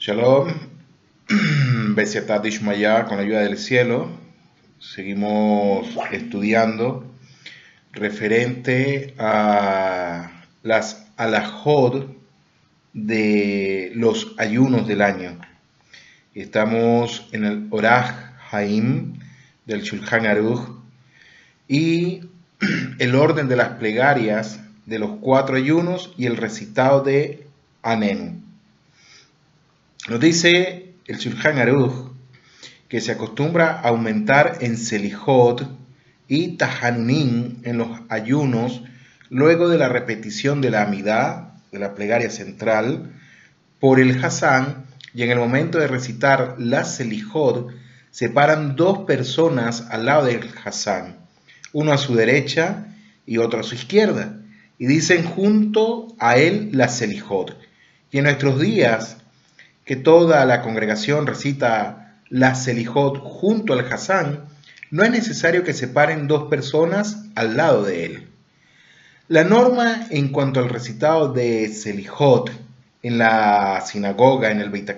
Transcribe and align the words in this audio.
Shalom, 0.00 0.48
Besiatat 1.94 2.46
Ishmaya 2.46 3.04
con 3.04 3.18
la 3.18 3.22
ayuda 3.22 3.40
del 3.40 3.58
cielo. 3.58 4.08
Seguimos 4.78 5.88
estudiando 6.10 7.04
referente 7.92 9.14
a 9.18 10.46
las 10.62 11.06
alajod 11.18 12.06
de 12.94 13.92
los 13.94 14.34
ayunos 14.38 14.88
del 14.88 15.02
año. 15.02 15.38
Estamos 16.34 17.28
en 17.32 17.44
el 17.44 17.66
Oraj 17.68 18.14
Haim 18.52 19.18
del 19.66 19.82
Shulchan 19.82 20.24
Aruch 20.24 20.66
y 21.68 22.22
el 22.98 23.14
orden 23.14 23.48
de 23.48 23.56
las 23.56 23.68
plegarias 23.74 24.60
de 24.86 24.98
los 24.98 25.18
cuatro 25.20 25.56
ayunos 25.56 26.14
y 26.16 26.24
el 26.24 26.38
recitado 26.38 27.02
de 27.02 27.46
Anenu. 27.82 28.49
Nos 30.08 30.18
dice 30.18 30.94
el 31.06 31.18
Shulchan 31.18 31.58
Aruch 31.58 32.12
que 32.88 33.02
se 33.02 33.12
acostumbra 33.12 33.80
a 33.80 33.88
aumentar 33.88 34.56
en 34.60 34.78
Selijot 34.78 35.68
y 36.26 36.56
Tahanunin 36.56 37.60
en 37.64 37.76
los 37.76 38.00
ayunos 38.08 38.82
luego 39.28 39.68
de 39.68 39.76
la 39.76 39.90
repetición 39.90 40.62
de 40.62 40.70
la 40.70 40.84
Amidad, 40.84 41.52
de 41.70 41.78
la 41.78 41.94
plegaria 41.94 42.30
central, 42.30 43.12
por 43.78 44.00
el 44.00 44.24
Hassan 44.24 44.86
y 45.12 45.22
en 45.22 45.32
el 45.32 45.38
momento 45.38 45.78
de 45.78 45.86
recitar 45.86 46.56
la 46.58 46.84
Selijot 46.84 47.68
se 48.10 48.30
paran 48.30 48.76
dos 48.76 49.00
personas 49.00 49.86
al 49.90 50.06
lado 50.06 50.24
del 50.24 50.48
Hassan, 50.64 51.18
uno 51.74 51.92
a 51.92 51.98
su 51.98 52.14
derecha 52.14 52.86
y 53.26 53.36
otro 53.36 53.60
a 53.60 53.64
su 53.64 53.74
izquierda, 53.74 54.40
y 54.78 54.86
dicen 54.86 55.24
junto 55.24 56.08
a 56.18 56.38
él 56.38 56.70
la 56.72 56.88
Selijot. 56.88 57.56
Y 58.10 58.18
en 58.18 58.24
nuestros 58.24 58.58
días 58.58 59.19
que 59.90 59.96
toda 59.96 60.46
la 60.46 60.62
congregación 60.62 61.26
recita 61.26 62.14
la 62.28 62.54
Selijot 62.54 63.18
junto 63.24 63.72
al 63.72 63.92
Hassan, 63.92 64.44
no 64.92 65.02
es 65.02 65.10
necesario 65.10 65.64
que 65.64 65.72
se 65.72 65.88
paren 65.88 66.28
dos 66.28 66.48
personas 66.48 67.24
al 67.34 67.56
lado 67.56 67.82
de 67.82 68.04
él. 68.04 68.28
La 69.26 69.42
norma 69.42 70.06
en 70.10 70.28
cuanto 70.28 70.60
al 70.60 70.68
recitado 70.68 71.32
de 71.32 71.66
Selijot 71.70 72.52
en 73.02 73.18
la 73.18 73.82
sinagoga, 73.84 74.52
en 74.52 74.60
el 74.60 74.70
Beit 74.70 74.88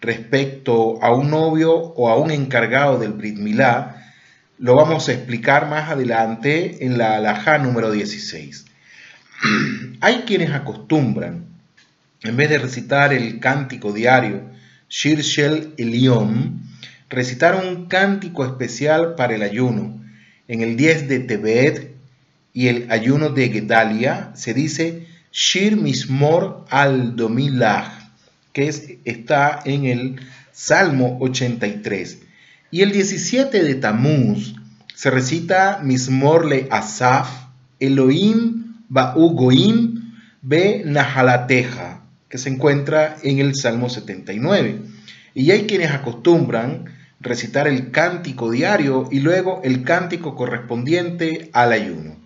respecto 0.00 1.00
a 1.00 1.14
un 1.14 1.30
novio 1.30 1.72
o 1.72 2.10
a 2.10 2.16
un 2.16 2.32
encargado 2.32 2.98
del 2.98 3.12
Brit 3.12 3.38
Milá, 3.38 4.12
lo 4.58 4.74
vamos 4.74 5.08
a 5.08 5.12
explicar 5.12 5.68
más 5.68 5.92
adelante 5.92 6.84
en 6.84 6.98
la 6.98 7.18
alajá 7.18 7.58
número 7.58 7.92
16. 7.92 8.66
Hay 10.00 10.24
quienes 10.26 10.50
acostumbran 10.50 11.55
en 12.22 12.36
vez 12.36 12.48
de 12.48 12.58
recitar 12.58 13.12
el 13.12 13.40
cántico 13.40 13.92
diario 13.92 14.42
Shir 14.88 15.20
Shel 15.20 15.74
Eliom, 15.76 16.60
recitar 17.08 17.54
un 17.56 17.86
cántico 17.86 18.44
especial 18.44 19.14
para 19.16 19.34
el 19.34 19.42
ayuno. 19.42 20.02
En 20.48 20.62
el 20.62 20.76
10 20.76 21.08
de 21.08 21.18
Tebet 21.20 21.94
y 22.52 22.68
el 22.68 22.90
ayuno 22.90 23.30
de 23.30 23.48
Gedalia 23.48 24.30
se 24.34 24.54
dice 24.54 25.06
Shir 25.32 25.76
Mismor 25.76 26.64
al 26.70 27.16
Domilah, 27.16 28.12
que 28.52 29.00
está 29.04 29.60
en 29.64 29.84
el 29.84 30.20
Salmo 30.52 31.18
83. 31.20 32.20
Y 32.70 32.82
el 32.82 32.92
17 32.92 33.62
de 33.62 33.74
Tamuz 33.74 34.54
se 34.94 35.10
recita 35.10 35.80
Mismor 35.82 36.46
le 36.46 36.68
Asaf, 36.70 37.28
Elohim 37.78 38.84
Ba'u 38.88 39.34
Goim 39.34 40.14
Be 40.40 40.82
Nahalateja 40.86 42.05
se 42.38 42.50
encuentra 42.50 43.16
en 43.22 43.38
el 43.38 43.54
Salmo 43.54 43.88
79. 43.88 44.80
Y 45.34 45.50
hay 45.50 45.66
quienes 45.66 45.90
acostumbran 45.90 46.86
recitar 47.20 47.66
el 47.68 47.90
cántico 47.90 48.50
diario 48.50 49.08
y 49.10 49.20
luego 49.20 49.60
el 49.64 49.82
cántico 49.82 50.34
correspondiente 50.34 51.50
al 51.52 51.72
ayuno. 51.72 52.16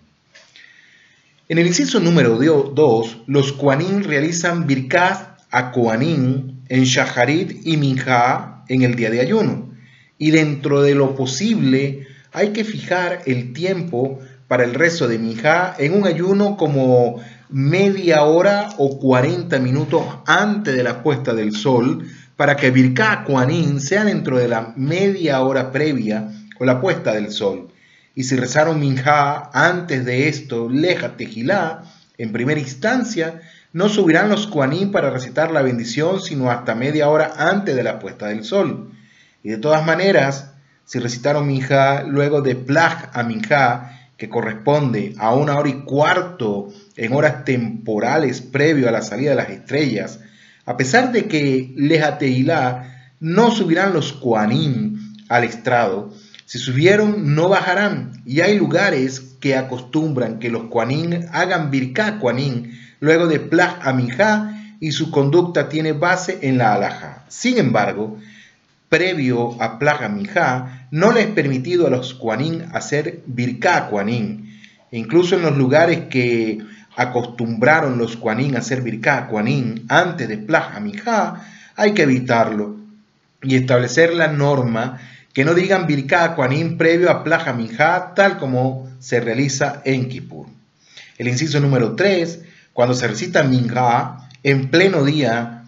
En 1.49 1.57
el 1.57 1.67
inciso 1.67 1.99
número 1.99 2.37
2, 2.37 3.23
los 3.27 3.53
Kuanin 3.53 4.03
realizan 4.03 4.67
Birkat 4.67 5.39
a 5.51 5.71
Kuanin 5.71 6.63
en 6.69 6.83
Shaharit 6.83 7.65
y 7.65 7.75
Minja 7.75 8.63
en 8.69 8.83
el 8.83 8.95
día 8.95 9.09
de 9.09 9.19
ayuno. 9.19 9.69
Y 10.17 10.31
dentro 10.31 10.81
de 10.81 10.95
lo 10.95 11.15
posible 11.15 12.07
hay 12.31 12.49
que 12.49 12.63
fijar 12.63 13.23
el 13.25 13.51
tiempo 13.51 14.19
para 14.47 14.63
el 14.63 14.73
rezo 14.73 15.07
de 15.07 15.19
Minja 15.19 15.75
en 15.77 15.93
un 15.93 16.07
ayuno 16.07 16.55
como 16.55 17.21
media 17.51 18.23
hora 18.23 18.69
o 18.77 18.97
40 18.97 19.59
minutos 19.59 20.03
antes 20.25 20.75
de 20.75 20.83
la 20.83 21.03
puesta 21.03 21.33
del 21.33 21.53
sol 21.53 22.07
para 22.37 22.55
que 22.55 22.71
Birka 22.71 23.23
Kuanin 23.25 23.81
sea 23.81 24.05
dentro 24.05 24.37
de 24.37 24.47
la 24.47 24.73
media 24.75 25.41
hora 25.41 25.71
previa 25.71 26.31
o 26.59 26.65
la 26.65 26.79
puesta 26.79 27.13
del 27.13 27.31
sol. 27.31 27.67
Y 28.15 28.23
si 28.23 28.35
rezaron 28.35 28.79
Minja 28.79 29.49
antes 29.53 30.05
de 30.05 30.27
esto, 30.27 30.69
Leja 30.69 31.17
Tejilá, 31.17 31.83
en 32.17 32.31
primera 32.31 32.59
instancia, 32.59 33.41
no 33.73 33.89
subirán 33.89 34.29
los 34.29 34.47
Kuanin 34.47 34.91
para 34.91 35.09
recitar 35.09 35.51
la 35.51 35.61
bendición 35.61 36.21
sino 36.21 36.51
hasta 36.51 36.73
media 36.75 37.09
hora 37.09 37.33
antes 37.37 37.75
de 37.75 37.83
la 37.83 37.99
puesta 37.99 38.27
del 38.27 38.43
sol. 38.43 38.91
Y 39.43 39.49
de 39.49 39.57
todas 39.57 39.85
maneras, 39.85 40.51
si 40.85 40.99
recitaron 40.99 41.47
Minja 41.47 42.03
luego 42.03 42.41
de 42.41 42.55
Plag 42.55 43.11
a 43.13 43.23
Minja, 43.23 43.97
que 44.17 44.29
corresponde 44.29 45.15
a 45.17 45.33
una 45.33 45.57
hora 45.57 45.69
y 45.69 45.81
cuarto 45.81 46.69
en 46.95 47.13
horas 47.13 47.45
temporales 47.45 48.41
previo 48.41 48.87
a 48.87 48.91
la 48.91 49.01
salida 49.01 49.31
de 49.31 49.35
las 49.35 49.49
estrellas, 49.49 50.19
a 50.65 50.77
pesar 50.77 51.11
de 51.11 51.25
que 51.25 51.73
Lejateilá 51.75 53.13
no 53.19 53.51
subirán 53.51 53.93
los 53.93 54.13
Kuanim 54.13 55.15
al 55.29 55.43
estrado, 55.43 56.13
si 56.45 56.59
subieron 56.59 57.33
no 57.33 57.49
bajarán, 57.49 58.21
y 58.25 58.41
hay 58.41 58.57
lugares 58.57 59.21
que 59.39 59.55
acostumbran 59.55 60.39
que 60.39 60.49
los 60.49 60.63
Kuanim 60.65 61.27
hagan 61.31 61.71
Birká 61.71 62.19
Kuanim 62.19 62.77
luego 62.99 63.27
de 63.27 63.39
Plah 63.39 63.79
Amijá 63.81 64.75
y 64.79 64.91
su 64.91 65.11
conducta 65.11 65.69
tiene 65.69 65.93
base 65.93 66.39
en 66.41 66.57
la 66.57 66.73
alhaja. 66.73 67.23
Sin 67.29 67.57
embargo, 67.57 68.17
previo 68.89 69.55
a 69.61 70.09
Mijá, 70.09 70.87
no 70.91 71.13
le 71.13 71.21
es 71.21 71.27
permitido 71.27 71.87
a 71.87 71.89
los 71.89 72.13
Kuanin 72.13 72.65
hacer 72.73 73.21
Birká 73.25 73.87
Kuanin. 73.89 74.59
Incluso 74.91 75.35
en 75.35 75.43
los 75.43 75.57
lugares 75.57 76.07
que 76.09 76.59
acostumbraron 76.95 77.97
los 77.97 78.17
Kuanin 78.17 78.55
a 78.55 78.59
hacer 78.59 78.81
Birká 78.81 79.27
Kuanin 79.27 79.85
antes 79.89 80.27
de 80.27 80.37
Plaga 80.37 80.79
Mijá, 80.79 81.45
hay 81.75 81.93
que 81.93 82.03
evitarlo 82.03 82.75
y 83.41 83.55
establecer 83.55 84.13
la 84.13 84.27
norma 84.27 84.99
que 85.33 85.45
no 85.45 85.53
digan 85.53 85.87
Birká 85.87 86.35
Kuanin 86.35 86.77
previo 86.77 87.09
a 87.09 87.23
Plaga 87.23 87.53
Mijá, 87.53 88.13
tal 88.15 88.37
como 88.37 88.89
se 88.99 89.19
realiza 89.19 89.81
en 89.85 90.09
Kippur. 90.09 90.47
El 91.17 91.27
inciso 91.27 91.59
número 91.59 91.95
3, 91.95 92.39
cuando 92.73 92.93
se 92.93 93.07
recita 93.07 93.43
Minjá 93.43 94.29
en 94.43 94.69
pleno 94.69 95.03
día, 95.03 95.63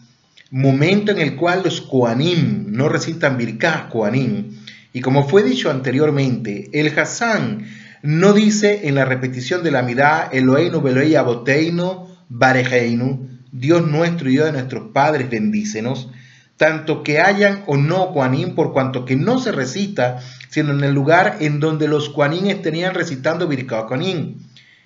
momento 0.52 1.12
en 1.12 1.20
el 1.20 1.36
cual 1.36 1.62
los 1.64 1.82
Koanim 1.82 2.66
no 2.68 2.90
recitan 2.90 3.38
Birká 3.38 3.90
Koanim. 3.90 4.58
Y 4.94 5.02
como 5.02 5.28
fue 5.28 5.44
dicho 5.44 5.72
anteriormente, 5.72 6.70
el 6.74 6.98
Hassan 6.98 7.66
no 8.03 8.34
dice 8.34 8.81
en 8.90 8.96
la 8.96 9.06
repetición 9.06 9.64
de 9.64 9.72
la 9.72 9.81
Midá 9.81 10.30
Eloheinu 10.30 10.81
Beloi 10.81 11.16
Aboteinu 11.16 12.09
Barejeinu, 12.28 13.30
Dios 13.50 13.88
nuestro 13.88 14.30
y 14.30 14.34
Dios 14.34 14.47
de 14.47 14.52
nuestros 14.52 14.91
padres, 14.91 15.30
bendícenos, 15.30 16.09
tanto 16.58 17.02
que 17.02 17.22
hayan 17.22 17.63
o 17.66 17.78
no 17.78 18.12
Koanim, 18.12 18.56
por 18.56 18.74
cuanto 18.74 19.06
que 19.06 19.16
no 19.16 19.40
se 19.40 19.53
recita, 19.53 20.19
sino 20.50 20.74
en 20.74 20.84
el 20.84 20.94
lugar 20.94 21.38
en 21.40 21.62
donde 21.62 21.88
los 21.88 22.09
Koanim 22.09 22.47
estarían 22.47 22.94
recitando 22.94 23.47
Birká 23.47 23.86
Koanim. 23.86 24.36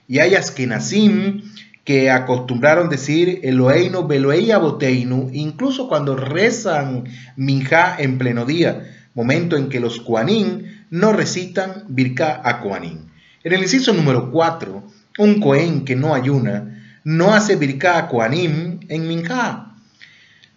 Y 0.08 0.20
hay 0.20 0.36
Askenazim 0.36 1.42
que 1.84 2.12
acostumbraron 2.12 2.88
decir 2.88 3.40
Eloheinu 3.42 4.08
Beloei 4.08 4.52
Aboteinu, 4.52 5.32
incluso 5.34 5.88
cuando 5.88 6.16
rezan 6.16 7.06
Minja 7.36 7.96
en 7.98 8.20
pleno 8.20 8.46
día, 8.46 8.94
momento 9.16 9.58
en 9.58 9.70
que 9.70 9.80
los 9.80 10.00
Kuanin 10.02 10.86
no 10.92 11.14
recitan 11.14 11.86
Birka 11.88 12.42
a 12.44 12.62
Kuanin. 12.62 13.07
En 13.48 13.54
el 13.54 13.62
inciso 13.62 13.94
número 13.94 14.30
4, 14.30 14.84
un 15.20 15.40
Cohen 15.40 15.86
que 15.86 15.96
no 15.96 16.14
ayuna 16.14 16.84
no 17.06 17.34
hace 17.34 17.56
Birka 17.56 17.98
a 17.98 18.10
Kuanim 18.10 18.82
en 18.90 19.08
Minja. 19.08 19.74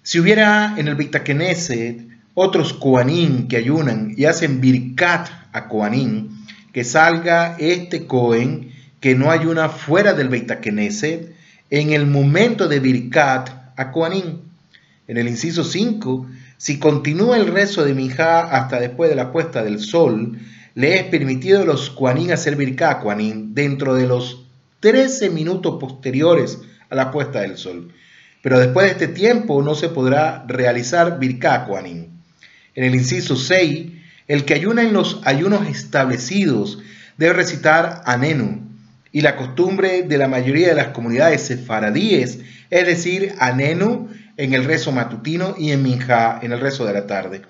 Si 0.02 0.18
hubiera 0.18 0.74
en 0.76 0.88
el 0.88 0.96
Bitakeneset 0.96 2.00
otros 2.34 2.72
Kuanin 2.72 3.46
que 3.46 3.58
ayunan 3.58 4.12
y 4.16 4.24
hacen 4.24 4.60
Birkat 4.60 5.28
a 5.52 5.68
Kuanin, 5.68 6.30
que 6.72 6.82
salga 6.82 7.54
este 7.60 8.08
Cohen 8.08 8.72
que 8.98 9.14
no 9.14 9.30
hay 9.30 9.46
una 9.46 9.68
fuera 9.68 10.14
del 10.14 10.28
Beit 10.28 10.50
en 11.70 11.92
el 11.92 12.06
momento 12.08 12.66
de 12.66 12.80
Birkat 12.80 13.50
a 13.76 13.92
Koanim. 13.92 14.38
En 15.06 15.16
el 15.16 15.28
inciso 15.28 15.62
5, 15.62 16.26
si 16.56 16.80
continúa 16.80 17.36
el 17.36 17.46
rezo 17.46 17.84
de 17.84 17.94
Minjá 17.94 18.40
hasta 18.40 18.80
después 18.80 19.08
de 19.10 19.14
la 19.14 19.30
puesta 19.30 19.62
del 19.62 19.78
sol, 19.78 20.40
le 20.80 20.96
es 20.96 21.04
permitido 21.04 21.60
a 21.60 21.64
los 21.66 21.90
Koanim 21.90 22.30
hacer 22.32 22.56
Birkat 22.56 22.96
a 22.96 23.00
Koanim 23.00 23.52
dentro 23.52 23.94
de 23.94 24.06
los 24.06 24.46
13 24.80 25.28
minutos 25.28 25.76
posteriores 25.78 26.58
a 26.88 26.94
la 26.94 27.10
puesta 27.10 27.42
del 27.42 27.58
sol. 27.58 27.92
pero 28.42 28.58
después 28.58 28.86
de 28.86 28.92
este 28.92 29.08
tiempo 29.08 29.62
no 29.62 29.74
se 29.74 29.90
podrá 29.90 30.46
realizar 30.48 31.18
Birkat 31.18 31.68
En 31.76 32.84
el 32.84 32.94
inciso 32.94 33.36
6, 33.36 33.92
el 34.26 34.46
que 34.46 34.54
ayuna 34.54 34.82
en 34.82 34.94
los 34.94 35.20
ayunos 35.24 35.68
establecidos 35.68 36.78
debe 37.18 37.34
recitar 37.34 38.00
Anenu, 38.06 38.66
y 39.12 39.20
la 39.20 39.36
costumbre 39.36 40.04
de 40.04 40.16
la 40.16 40.28
mayoría 40.28 40.68
de 40.68 40.76
las 40.76 40.88
comunidades 40.88 41.42
sefaradíes 41.42 42.38
es 42.70 42.86
decir, 42.86 43.34
Anenu 43.38 44.08
en 44.38 44.54
el 44.54 44.64
rezo 44.64 44.92
matutino 44.92 45.54
y 45.58 45.72
en 45.72 45.82
Minja 45.82 46.38
en 46.40 46.52
el 46.52 46.60
rezo 46.60 46.86
de 46.86 46.94
la 46.94 47.06
tarde, 47.06 47.42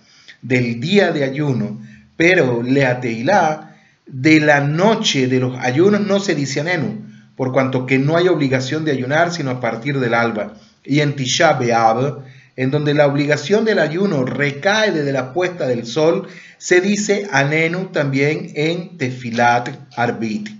del 0.42 0.80
día 0.80 1.12
de 1.12 1.22
ayuno, 1.22 1.80
pero 2.20 2.62
Leateilá, 2.62 3.78
de 4.04 4.40
la 4.40 4.60
noche 4.60 5.26
de 5.26 5.40
los 5.40 5.58
ayunos 5.58 6.02
no 6.02 6.20
se 6.20 6.34
dice 6.34 6.60
Anenu, 6.60 7.06
por 7.34 7.50
cuanto 7.50 7.86
que 7.86 7.98
no 7.98 8.14
hay 8.14 8.28
obligación 8.28 8.84
de 8.84 8.92
ayunar 8.92 9.32
sino 9.32 9.48
a 9.48 9.58
partir 9.58 9.98
del 9.98 10.12
alba, 10.12 10.52
y 10.84 11.00
en 11.00 11.16
Tisha 11.16 11.54
B'Av, 11.54 12.22
en 12.56 12.70
donde 12.70 12.92
la 12.92 13.06
obligación 13.06 13.64
del 13.64 13.78
ayuno 13.78 14.26
recae 14.26 14.92
desde 14.92 15.12
la 15.12 15.32
puesta 15.32 15.66
del 15.66 15.86
sol, 15.86 16.28
se 16.58 16.82
dice 16.82 17.26
Anenu 17.32 17.86
también 17.86 18.52
en 18.54 18.98
Tefilat 18.98 19.70
Arbit. 19.96 20.50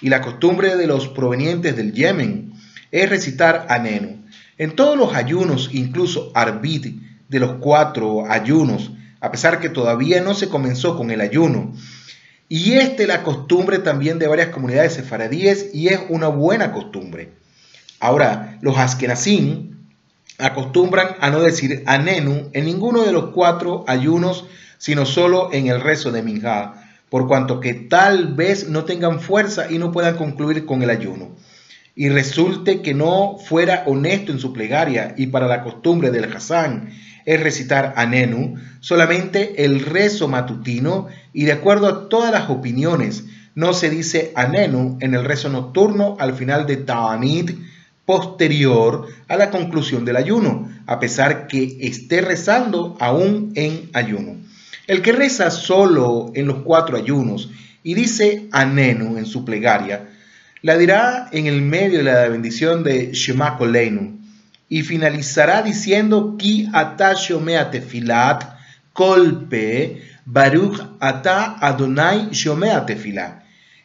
Y 0.00 0.08
la 0.08 0.20
costumbre 0.20 0.74
de 0.74 0.88
los 0.88 1.06
provenientes 1.06 1.76
del 1.76 1.92
Yemen 1.92 2.54
es 2.90 3.08
recitar 3.08 3.66
Anenu. 3.68 4.24
En 4.56 4.72
todos 4.72 4.98
los 4.98 5.14
ayunos, 5.14 5.70
incluso 5.72 6.32
Arbit, 6.34 6.86
de 7.28 7.38
los 7.38 7.52
cuatro 7.60 8.28
ayunos, 8.28 8.90
a 9.20 9.30
pesar 9.30 9.60
que 9.60 9.68
todavía 9.68 10.20
no 10.20 10.34
se 10.34 10.48
comenzó 10.48 10.96
con 10.96 11.10
el 11.10 11.20
ayuno. 11.20 11.72
Y 12.48 12.74
esta 12.74 13.02
es 13.02 13.08
la 13.08 13.22
costumbre 13.22 13.78
también 13.78 14.18
de 14.18 14.26
varias 14.26 14.48
comunidades 14.48 14.94
sefaradíes 14.94 15.70
y 15.74 15.88
es 15.88 16.00
una 16.08 16.28
buena 16.28 16.72
costumbre. 16.72 17.32
Ahora, 18.00 18.58
los 18.62 18.78
askenazim 18.78 19.76
acostumbran 20.38 21.16
a 21.20 21.30
no 21.30 21.40
decir 21.40 21.82
anenu 21.86 22.48
en 22.52 22.64
ninguno 22.64 23.02
de 23.02 23.12
los 23.12 23.30
cuatro 23.30 23.84
ayunos, 23.88 24.46
sino 24.78 25.04
solo 25.04 25.50
en 25.52 25.66
el 25.66 25.80
rezo 25.80 26.12
de 26.12 26.22
Minjá, 26.22 26.74
por 27.10 27.26
cuanto 27.26 27.60
que 27.60 27.74
tal 27.74 28.34
vez 28.34 28.68
no 28.68 28.84
tengan 28.84 29.20
fuerza 29.20 29.70
y 29.70 29.78
no 29.78 29.90
puedan 29.90 30.16
concluir 30.16 30.64
con 30.64 30.82
el 30.82 30.90
ayuno. 30.90 31.36
Y 31.96 32.08
resulte 32.10 32.80
que 32.80 32.94
no 32.94 33.38
fuera 33.38 33.82
honesto 33.86 34.30
en 34.30 34.38
su 34.38 34.52
plegaria 34.52 35.14
y 35.16 35.26
para 35.26 35.48
la 35.48 35.64
costumbre 35.64 36.12
del 36.12 36.32
Hassan 36.32 36.92
es 37.28 37.42
recitar 37.42 37.92
anenu, 37.96 38.54
solamente 38.80 39.62
el 39.66 39.80
rezo 39.80 40.28
matutino 40.28 41.08
y 41.34 41.44
de 41.44 41.52
acuerdo 41.52 41.86
a 41.86 42.08
todas 42.08 42.32
las 42.32 42.48
opiniones, 42.48 43.24
no 43.54 43.74
se 43.74 43.90
dice 43.90 44.32
anenu 44.34 44.96
en 45.02 45.12
el 45.12 45.26
rezo 45.26 45.50
nocturno 45.50 46.16
al 46.18 46.32
final 46.32 46.66
de 46.66 46.78
Ta'anit, 46.78 47.50
posterior 48.06 49.08
a 49.28 49.36
la 49.36 49.50
conclusión 49.50 50.06
del 50.06 50.16
ayuno, 50.16 50.70
a 50.86 50.98
pesar 50.98 51.48
que 51.48 51.76
esté 51.82 52.22
rezando 52.22 52.96
aún 52.98 53.52
en 53.56 53.90
ayuno. 53.92 54.36
El 54.86 55.02
que 55.02 55.12
reza 55.12 55.50
solo 55.50 56.32
en 56.34 56.46
los 56.46 56.62
cuatro 56.62 56.96
ayunos 56.96 57.50
y 57.82 57.92
dice 57.92 58.48
anenu 58.52 59.18
en 59.18 59.26
su 59.26 59.44
plegaria, 59.44 60.08
la 60.62 60.78
dirá 60.78 61.28
en 61.30 61.46
el 61.46 61.60
medio 61.60 61.98
de 61.98 62.04
la 62.04 62.26
bendición 62.28 62.84
de 62.84 63.12
Shema 63.12 63.58
Koleinu 63.58 64.17
y 64.68 64.82
finalizará 64.82 65.62
diciendo 65.62 66.36
Ki 66.38 66.68
ata 66.72 67.14
kolpe 68.92 70.02
baruch 70.24 70.80
ata 71.00 71.56
Adonai 71.60 72.30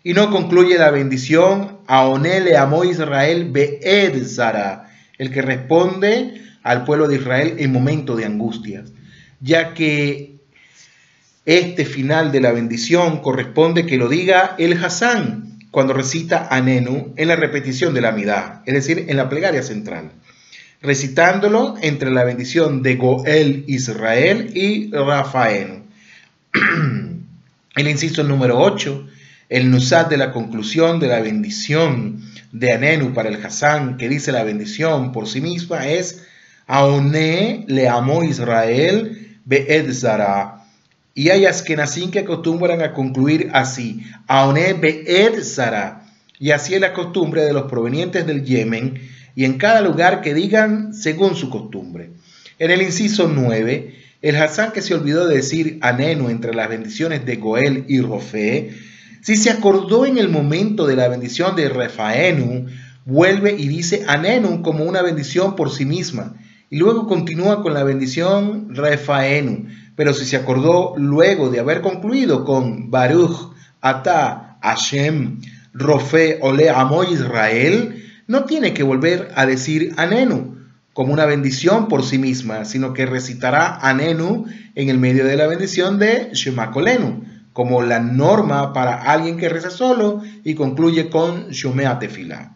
y 0.04 0.14
no 0.14 0.30
concluye 0.30 0.78
la 0.78 0.92
bendición 0.92 1.80
a 1.88 2.08
Onele 2.08 2.58
amo 2.58 2.84
Israel 2.84 3.50
Beed 3.52 4.26
Zara, 4.26 4.90
el 5.18 5.32
que 5.32 5.42
responde 5.42 6.42
al 6.62 6.84
pueblo 6.84 7.08
de 7.08 7.16
Israel 7.16 7.56
en 7.60 7.72
momento 7.72 8.16
de 8.16 8.26
angustia, 8.26 8.84
ya 9.40 9.74
que 9.74 10.36
este 11.46 11.86
final 11.86 12.32
de 12.32 12.42
la 12.42 12.52
bendición 12.52 13.22
corresponde 13.22 13.86
que 13.86 13.98
lo 13.98 14.10
diga 14.10 14.56
el 14.58 14.84
Hassan 14.84 15.60
cuando 15.72 15.94
recita 15.94 16.48
Anenu 16.50 17.14
en 17.16 17.28
la 17.30 17.36
repetición 17.36 17.94
de 17.94 18.02
la 18.02 18.12
Midá, 18.12 18.62
es 18.66 18.74
decir, 18.74 19.06
en 19.08 19.18
la 19.18 19.30
plegaria 19.30 19.64
central, 19.64 20.12
recitándolo 20.84 21.76
entre 21.82 22.12
la 22.12 22.24
bendición 22.24 22.84
de 22.84 22.96
Goel 22.96 23.64
Israel 23.68 24.52
y 24.54 24.92
Rafael. 24.92 25.82
el 27.76 27.88
inciso 27.88 28.24
número 28.24 28.60
8 28.60 29.08
el 29.54 29.70
nusat 29.70 30.10
de 30.10 30.18
la 30.18 30.32
conclusión 30.32 31.00
de 31.00 31.08
la 31.08 31.22
bendición 31.22 32.24
de 32.52 32.72
Anenu 32.72 33.14
para 33.14 33.30
el 33.30 33.46
Hassan, 33.46 33.98
que 33.98 34.10
dice 34.10 34.32
la 34.32 34.44
bendición 34.44 35.12
por 35.12 35.28
sí 35.28 35.42
misma, 35.42 35.88
es 35.88 36.26
Aoné 36.66 37.64
le 37.68 37.88
amó 37.88 38.24
Israel 38.24 39.38
be'ed 39.46 39.94
zara. 39.94 40.66
Y 41.14 41.30
hay 41.30 41.46
askenazim 41.46 42.10
que 42.10 42.20
acostumbran 42.20 42.82
a 42.82 42.94
concluir 42.94 43.52
así, 43.54 44.02
Aoné 44.28 44.74
be'ed 44.74 45.44
zara. 45.44 46.04
Y 46.40 46.50
así 46.50 46.74
es 46.74 46.82
la 46.82 46.94
costumbre 46.94 47.44
de 47.44 47.54
los 47.54 47.70
provenientes 47.70 48.26
del 48.26 48.44
Yemen, 48.44 49.00
y 49.36 49.46
en 49.46 49.58
cada 49.58 49.82
lugar 49.82 50.22
que 50.22 50.34
digan 50.34 50.94
según 50.94 51.36
su 51.36 51.50
costumbre. 51.50 52.12
En 52.60 52.72
el 52.72 52.82
inciso 52.82 53.28
9, 53.28 53.96
el 54.22 54.36
Hassan 54.38 54.72
que 54.72 54.82
se 54.82 54.94
olvidó 54.94 55.28
de 55.28 55.36
decir 55.36 55.80
Anenu 55.82 56.30
entre 56.30 56.54
las 56.54 56.70
bendiciones 56.70 57.26
de 57.26 57.36
Goel 57.36 57.86
y 57.88 58.00
Rofe, 58.02 58.72
si 59.22 59.38
se 59.38 59.50
acordó 59.50 60.06
en 60.06 60.18
el 60.18 60.30
momento 60.30 60.86
de 60.86 60.96
la 60.96 61.08
bendición 61.08 61.56
de 61.56 61.70
Refaenu, 61.70 62.68
vuelve 63.06 63.56
y 63.58 63.68
dice 63.68 64.04
Anenu 64.08 64.62
como 64.62 64.84
una 64.84 65.02
bendición 65.02 65.56
por 65.56 65.72
sí 65.72 65.86
misma. 65.86 66.36
Y 66.70 66.78
luego 66.78 67.08
continúa 67.08 67.62
con 67.62 67.74
la 67.74 67.84
bendición 67.84 68.76
Refaenu. 68.76 69.68
Pero 69.96 70.14
si 70.14 70.26
se 70.26 70.36
acordó 70.36 70.96
luego 70.98 71.50
de 71.50 71.60
haber 71.60 71.82
concluido 71.82 72.44
con 72.44 72.90
Baruch, 72.90 73.54
Ata, 73.80 74.58
Hashem, 74.62 75.40
Rofe, 75.74 76.40
Ole, 76.42 76.70
Amo 76.70 77.04
Israel, 77.04 78.03
no 78.34 78.46
tiene 78.46 78.74
que 78.74 78.82
volver 78.82 79.32
a 79.36 79.46
decir 79.46 79.94
Anenu 79.96 80.58
como 80.92 81.14
una 81.14 81.28
bendición 81.28 81.88
por 81.88 82.04
sí 82.04 82.18
misma, 82.18 82.66
sino 82.66 82.92
que 82.92 83.06
recitará 83.06 83.78
Anenu 83.78 84.46
en 84.74 84.90
el 84.90 84.98
medio 84.98 85.24
de 85.26 85.38
la 85.38 85.46
bendición 85.46 86.00
de 86.00 86.32
Shemakolenu 86.34 87.26
como 87.54 87.84
la 87.84 88.00
norma 88.00 88.74
para 88.74 88.96
alguien 88.96 89.38
que 89.38 89.50
reza 89.50 89.70
solo 89.70 90.24
y 90.44 90.56
concluye 90.56 91.12
con 91.12 91.50
Shomea 91.50 92.00
Tefilá. 92.00 92.56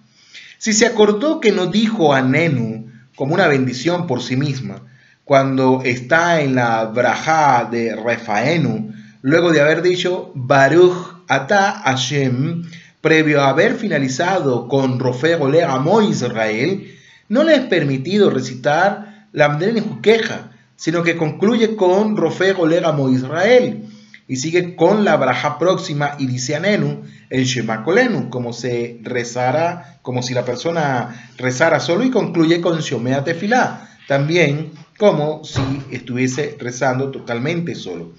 Si 0.58 0.74
se 0.74 0.88
acordó 0.88 1.40
que 1.40 1.52
no 1.52 1.68
dijo 1.68 2.16
a 2.16 2.24
Nenu 2.24 2.88
como 3.16 3.36
una 3.36 3.46
bendición 3.46 4.08
por 4.08 4.24
sí 4.24 4.36
misma, 4.36 4.82
cuando 5.26 5.84
está 5.86 6.42
en 6.42 6.56
la 6.56 6.86
braja 6.86 7.68
de 7.70 7.96
Refaenu, 7.96 8.94
luego 9.22 9.52
de 9.52 9.62
haber 9.62 9.84
dicho 9.84 10.32
Baruch 10.34 11.24
Ata 11.28 11.72
Hashem, 11.84 12.64
previo 13.02 13.42
a 13.42 13.50
haber 13.50 13.76
finalizado 13.76 14.68
con 14.68 15.00
Rofe 15.00 15.36
Ole 15.36 15.64
Amo 15.64 16.02
Israel, 16.02 16.96
no 17.30 17.44
le 17.44 17.56
es 17.56 17.66
permitido 17.66 18.30
recitar 18.30 19.28
la 19.34 19.46
Amden 19.46 19.80
Juqueja, 19.82 20.52
sino 20.76 21.04
que 21.04 21.18
concluye 21.18 21.76
con 21.76 22.18
Rofe 22.18 22.54
Ole 22.54 22.82
Amo 22.84 23.10
Israel 23.10 23.88
y 24.28 24.36
sigue 24.38 24.76
con 24.76 25.06
la 25.06 25.16
braja 25.16 25.58
próxima 25.58 26.16
y 26.20 26.28
dice 26.28 26.56
anenu 26.56 27.04
el 27.30 27.46
Shema 27.46 27.84
Kolenu, 27.84 28.30
como 28.30 28.54
se 28.54 29.00
rezara, 29.04 30.00
como 30.02 30.22
si 30.22 30.34
la 30.34 30.46
persona 30.46 31.32
rezara 31.38 31.80
solo 31.80 32.04
y 32.04 32.12
concluye 32.12 32.62
con 32.62 32.80
Shomea 32.80 33.24
Tefilá, 33.24 33.90
también 34.08 34.72
como 34.98 35.44
si 35.44 35.62
estuviese 35.92 36.58
rezando 36.60 37.12
totalmente 37.12 37.76
solo. 37.76 38.14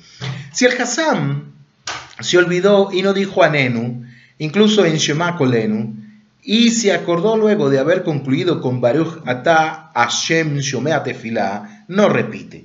Si 0.53 0.65
el 0.65 0.81
Hassam 0.81 1.53
se 2.21 2.39
olvidó 2.39 2.91
y 2.93 3.03
no 3.03 3.13
dijo 3.13 3.43
anenu, 3.43 4.05
incluso 4.39 4.85
en 4.85 4.97
Shema 4.97 5.37
Kolenu, 5.37 5.95
y 6.43 6.71
se 6.71 6.93
acordó 6.93 7.37
luego 7.37 7.69
de 7.69 7.79
haber 7.79 8.05
concluido 8.05 8.61
con 8.61 8.81
Baruch 8.81 9.21
Ata 9.27 9.91
Hashem 9.95 10.59
Shomea 10.59 11.03
Tefilá, 11.03 11.85
no 11.89 12.09
repite. 12.09 12.65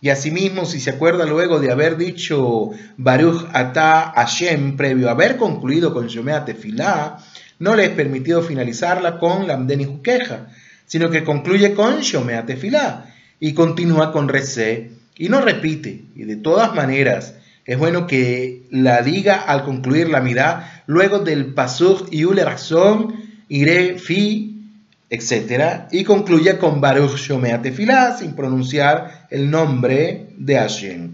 Y 0.00 0.10
asimismo, 0.10 0.64
si 0.64 0.78
se 0.78 0.90
acuerda 0.90 1.26
luego 1.26 1.58
de 1.58 1.72
haber 1.72 1.96
dicho 1.96 2.70
Baruch 2.96 3.46
Ata 3.52 4.12
Hashem 4.14 4.76
previo 4.76 5.08
a 5.08 5.12
haber 5.12 5.36
concluido 5.36 5.92
con 5.92 6.06
Shomea 6.06 6.44
Tefilá, 6.44 7.18
no 7.58 7.74
le 7.74 7.86
es 7.86 7.90
permitido 7.90 8.42
finalizarla 8.42 9.18
con 9.18 9.48
Lamdeni 9.48 9.84
Juqueja, 9.84 10.46
sino 10.86 11.10
que 11.10 11.24
concluye 11.24 11.74
con 11.74 12.00
Shomea 12.00 12.46
Tefilá 12.46 13.12
y 13.40 13.52
continúa 13.52 14.12
con 14.12 14.28
Rece 14.28 14.92
y 15.16 15.28
no 15.28 15.40
repite. 15.40 16.04
Y 16.14 16.24
de 16.24 16.36
todas 16.36 16.74
maneras, 16.74 17.34
es 17.64 17.76
bueno 17.76 18.06
que 18.06 18.62
la 18.70 19.02
diga 19.02 19.36
al 19.36 19.64
concluir 19.64 20.08
la 20.08 20.20
mirada 20.20 20.77
luego 20.88 21.20
del 21.20 21.54
Pasuk 21.54 22.08
y 22.10 22.24
Razón, 22.24 23.14
Iré 23.48 23.98
Fi 23.98 24.56
etc. 25.10 25.86
Y 25.92 26.02
concluye 26.02 26.58
con 26.58 26.80
Baruch 26.80 27.16
Shomea 27.16 27.62
Tefilá 27.62 28.16
sin 28.18 28.34
pronunciar 28.34 29.26
el 29.30 29.50
nombre 29.50 30.30
de 30.36 30.56
Hashem. 30.56 31.12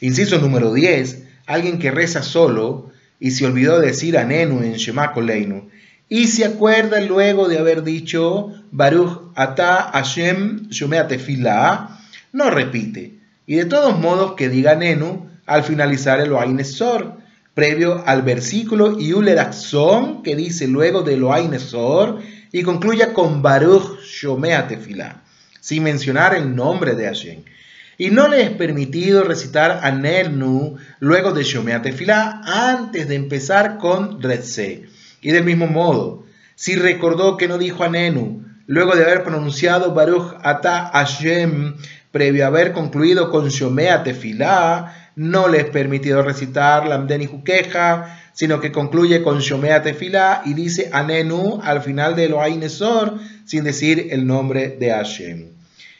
Inciso 0.00 0.38
número 0.38 0.74
10. 0.74 1.22
Alguien 1.46 1.78
que 1.78 1.90
reza 1.90 2.22
solo 2.22 2.90
y 3.18 3.30
se 3.30 3.46
olvidó 3.46 3.80
de 3.80 3.88
decir 3.88 4.18
Anenu 4.18 4.62
en 4.62 4.74
Shema 4.74 5.12
Koleinu 5.12 5.68
y 6.08 6.26
se 6.26 6.44
acuerda 6.44 7.00
luego 7.00 7.48
de 7.48 7.58
haber 7.58 7.82
dicho 7.82 8.52
Baruch 8.70 9.32
Ata 9.34 9.90
Hashem 9.92 10.68
Shomea 10.68 11.08
Tefillah, 11.08 12.00
no 12.32 12.50
repite. 12.50 13.14
Y 13.46 13.56
de 13.56 13.64
todos 13.64 13.98
modos 13.98 14.34
que 14.34 14.48
diga 14.48 14.74
Nenu 14.74 15.28
al 15.46 15.62
finalizar 15.62 16.20
el 16.20 16.32
Oainesor, 16.32 17.18
previo 17.56 18.04
al 18.04 18.20
versículo 18.20 18.98
Yulerazón 18.98 20.22
que 20.22 20.36
dice 20.36 20.68
luego 20.68 21.00
del 21.00 21.24
Oainesor 21.24 22.20
y 22.52 22.62
concluya 22.62 23.14
con 23.14 23.40
Baruch 23.40 23.98
Shomea 24.02 24.68
Tefillah, 24.68 25.22
sin 25.58 25.84
mencionar 25.84 26.34
el 26.34 26.54
nombre 26.54 26.94
de 26.94 27.06
Hashem. 27.06 27.44
Y 27.96 28.10
no 28.10 28.28
le 28.28 28.42
es 28.42 28.50
permitido 28.50 29.24
recitar 29.24 29.80
a 29.82 29.90
Nenu 29.90 30.76
luego 31.00 31.32
de 31.32 31.44
Shomea 31.44 31.80
Tefillah 31.80 32.42
antes 32.44 33.08
de 33.08 33.14
empezar 33.14 33.78
con 33.78 34.20
Redse 34.20 34.84
y 35.22 35.30
del 35.30 35.44
mismo 35.44 35.66
modo, 35.66 36.26
si 36.56 36.76
recordó 36.76 37.38
que 37.38 37.48
no 37.48 37.56
dijo 37.56 37.84
Anenu, 37.84 38.44
luego 38.66 38.94
de 38.94 39.04
haber 39.04 39.24
pronunciado 39.24 39.94
Baruch 39.94 40.34
Ata 40.42 40.90
Hashem, 40.92 41.76
previo 42.12 42.44
a 42.44 42.48
haber 42.48 42.72
concluido 42.74 43.30
con 43.30 43.48
Shomea 43.48 44.02
Tefilá, 44.02 45.05
no 45.16 45.48
le 45.48 45.58
es 45.58 45.64
permitido 45.64 46.22
recitar 46.22 46.86
Lamden 46.86 47.22
y 47.22 47.26
Juqueja, 47.26 48.20
sino 48.34 48.60
que 48.60 48.70
concluye 48.70 49.22
con 49.22 49.40
Shomea 49.40 49.82
Tefilá 49.82 50.42
y 50.44 50.52
dice 50.52 50.90
Anenu 50.92 51.60
al 51.64 51.80
final 51.80 52.14
de 52.14 52.28
lo 52.28 52.46
Nesor, 52.46 53.18
sin 53.46 53.64
decir 53.64 54.08
el 54.10 54.26
nombre 54.26 54.76
de 54.78 54.90
Hashem. 54.90 55.48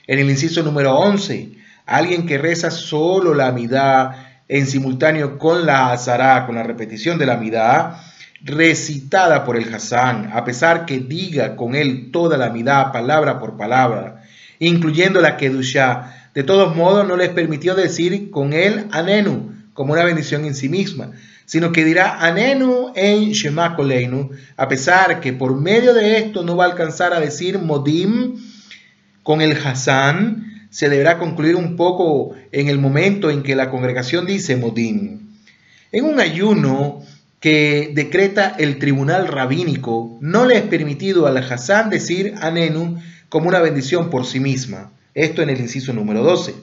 En 0.06 0.18
el 0.18 0.28
inciso 0.28 0.62
número 0.62 0.94
11, 0.96 1.49
alguien 1.87 2.26
que 2.26 2.37
reza 2.37 2.70
solo 2.70 3.35
la 3.35 3.49
Amidá 3.49 4.42
en 4.49 4.66
simultáneo 4.66 5.38
con 5.38 5.64
la 5.64 5.92
Azará, 5.92 6.44
con 6.46 6.54
la 6.54 6.62
repetición 6.62 7.18
de 7.18 7.26
la 7.26 7.35
Amidá, 7.35 8.02
recitada 8.42 9.44
por 9.44 9.56
el 9.56 9.75
Hassan, 9.75 10.30
a 10.32 10.44
pesar 10.44 10.85
que 10.85 10.99
diga 10.99 11.56
con 11.56 11.75
él 11.75 12.11
toda 12.12 12.37
la 12.37 12.50
midá, 12.50 12.92
palabra 12.92 13.38
por 13.40 13.56
palabra, 13.56 14.23
incluyendo 14.58 15.20
la 15.20 15.37
Kedushá, 15.37 16.15
de 16.37 16.43
todos 16.43 16.76
modos 16.76 17.09
no 17.09 17.16
les 17.16 17.31
permitió 17.31 17.75
decir 17.75 18.31
con 18.31 18.52
él 18.52 18.88
Anenu, 18.90 19.55
como 19.73 19.95
una 19.95 20.05
bendición 20.05 20.45
en 20.45 20.55
sí 20.55 20.69
misma, 20.69 21.12
sino 21.47 21.73
que 21.73 21.83
dirá 21.83 22.26
Anenu 22.26 22.93
en 22.95 23.31
Shema 23.33 23.75
Koleinu, 23.75 24.28
a 24.59 24.69
pesar 24.69 25.21
que 25.21 25.33
por 25.33 25.59
medio 25.59 25.95
de 25.95 26.19
esto 26.19 26.43
no 26.43 26.55
va 26.55 26.66
a 26.66 26.69
alcanzar 26.69 27.14
a 27.14 27.21
decir 27.21 27.59
Modim 27.59 28.37
con 29.23 29.40
el 29.40 29.57
Hassan, 29.57 30.69
se 30.69 30.90
deberá 30.90 31.16
concluir 31.16 31.57
un 31.57 31.75
poco 31.75 32.35
en 32.52 32.69
el 32.69 32.78
momento 32.78 33.31
en 33.31 33.43
que 33.43 33.57
la 33.57 33.71
congregación 33.71 34.26
dice 34.26 34.57
Modim. 34.57 35.31
En 35.90 36.05
un 36.05 36.21
ayuno, 36.21 37.00
que 37.40 37.93
decreta 37.95 38.55
el 38.59 38.78
tribunal 38.78 39.28
rabínico, 39.28 40.19
no 40.21 40.45
le 40.45 40.59
es 40.59 40.64
permitido 40.64 41.26
al 41.26 41.38
Hassan 41.38 41.88
decir 41.88 42.35
Anenu 42.43 42.99
como 43.31 43.49
una 43.49 43.61
bendición 43.61 44.11
por 44.11 44.26
sí 44.26 44.38
misma. 44.38 44.93
Esto 45.16 45.40
en 45.40 45.49
el 45.49 45.58
inciso 45.58 45.94
número 45.94 46.23
12. 46.23 46.54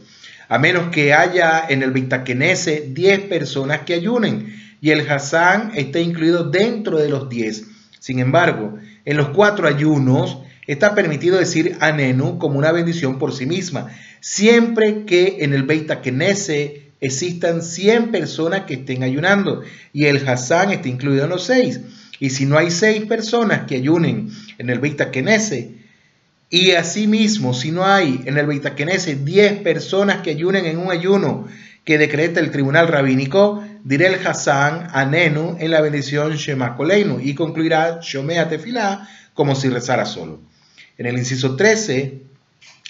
A 0.47 0.59
menos 0.59 0.89
que 0.89 1.11
haya 1.11 1.65
en 1.67 1.81
el 1.81 1.89
Bitakenese 1.89 2.85
10 2.87 3.21
personas 3.21 3.81
que 3.81 3.95
ayunen 3.95 4.55
y 4.79 4.91
el 4.91 5.09
Hassan 5.09 5.71
esté 5.73 6.01
incluido 6.01 6.51
dentro 6.51 6.99
de 6.99 7.09
los 7.09 7.29
10. 7.29 7.63
Sin 7.99 8.19
embargo, 8.19 8.77
en 9.05 9.17
los 9.17 9.29
cuatro 9.29 9.67
ayunos 9.67 10.37
está 10.67 10.93
permitido 10.93 11.39
decir 11.39 11.77
Anenu 11.79 12.37
como 12.37 12.59
una 12.59 12.71
bendición 12.71 13.17
por 13.17 13.33
sí 13.33 13.47
misma, 13.47 13.89
siempre 14.19 15.03
que 15.05 15.37
en 15.39 15.53
el 15.53 15.63
Beit 15.63 15.91
existan 17.01 17.63
100 17.63 18.11
personas 18.11 18.61
que 18.65 18.75
estén 18.75 19.01
ayunando 19.01 19.63
y 19.93 20.05
el 20.05 20.29
Hassan 20.29 20.69
esté 20.69 20.89
incluido 20.89 21.23
en 21.23 21.31
los 21.31 21.43
6. 21.45 21.79
Y 22.19 22.29
si 22.29 22.45
no 22.45 22.59
hay 22.59 22.69
6 22.69 23.05
personas 23.05 23.65
que 23.65 23.77
ayunen 23.77 24.29
en 24.59 24.69
el 24.69 24.77
Beit 24.77 25.01
Kenese, 25.09 25.82
y 26.53 26.73
asimismo, 26.73 27.55
si 27.55 27.71
no 27.71 27.83
hay 27.83 28.21
en 28.25 28.37
el 28.37 28.45
Beit 28.45 28.75
Kenese 28.75 29.15
10 29.15 29.63
personas 29.63 30.21
que 30.21 30.29
ayunen 30.29 30.67
en 30.67 30.77
un 30.77 30.91
ayuno 30.91 31.47
que 31.83 31.97
decreta 31.97 32.39
el 32.39 32.51
tribunal 32.51 32.89
rabínico, 32.89 33.63
diré 33.83 34.05
el 34.05 34.19
Hassan 34.23 34.87
a 34.93 35.03
Nenu 35.03 35.57
en 35.59 35.71
la 35.71 35.81
bendición 35.81 36.35
Shema 36.35 36.75
Koleinu 36.75 37.19
y 37.19 37.33
concluirá 37.33 38.01
Shomea 38.03 38.49
Tefilá 38.49 39.09
como 39.33 39.55
si 39.55 39.67
rezara 39.67 40.05
solo. 40.05 40.41
En 40.99 41.07
el 41.07 41.17
inciso 41.17 41.55
13, 41.55 42.21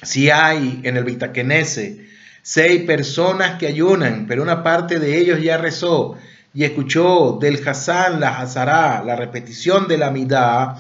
si 0.02 0.30
hay 0.30 0.82
en 0.84 0.98
el 0.98 1.06
Beit 1.06 1.32
Kenese 1.32 2.06
seis 2.42 2.84
personas 2.84 3.58
que 3.58 3.68
ayunan, 3.68 4.26
pero 4.28 4.44
una 4.44 4.62
parte 4.62 5.00
de 5.00 5.18
ellos 5.18 5.42
ya 5.42 5.56
rezó 5.56 6.18
y 6.54 6.66
escuchó 6.66 7.38
del 7.40 7.66
Hassan 7.66 8.20
la 8.20 8.42
Hazará, 8.42 9.02
la 9.06 9.16
repetición 9.16 9.88
de 9.88 9.98
la 10.00 10.12
Midá, 10.12 10.76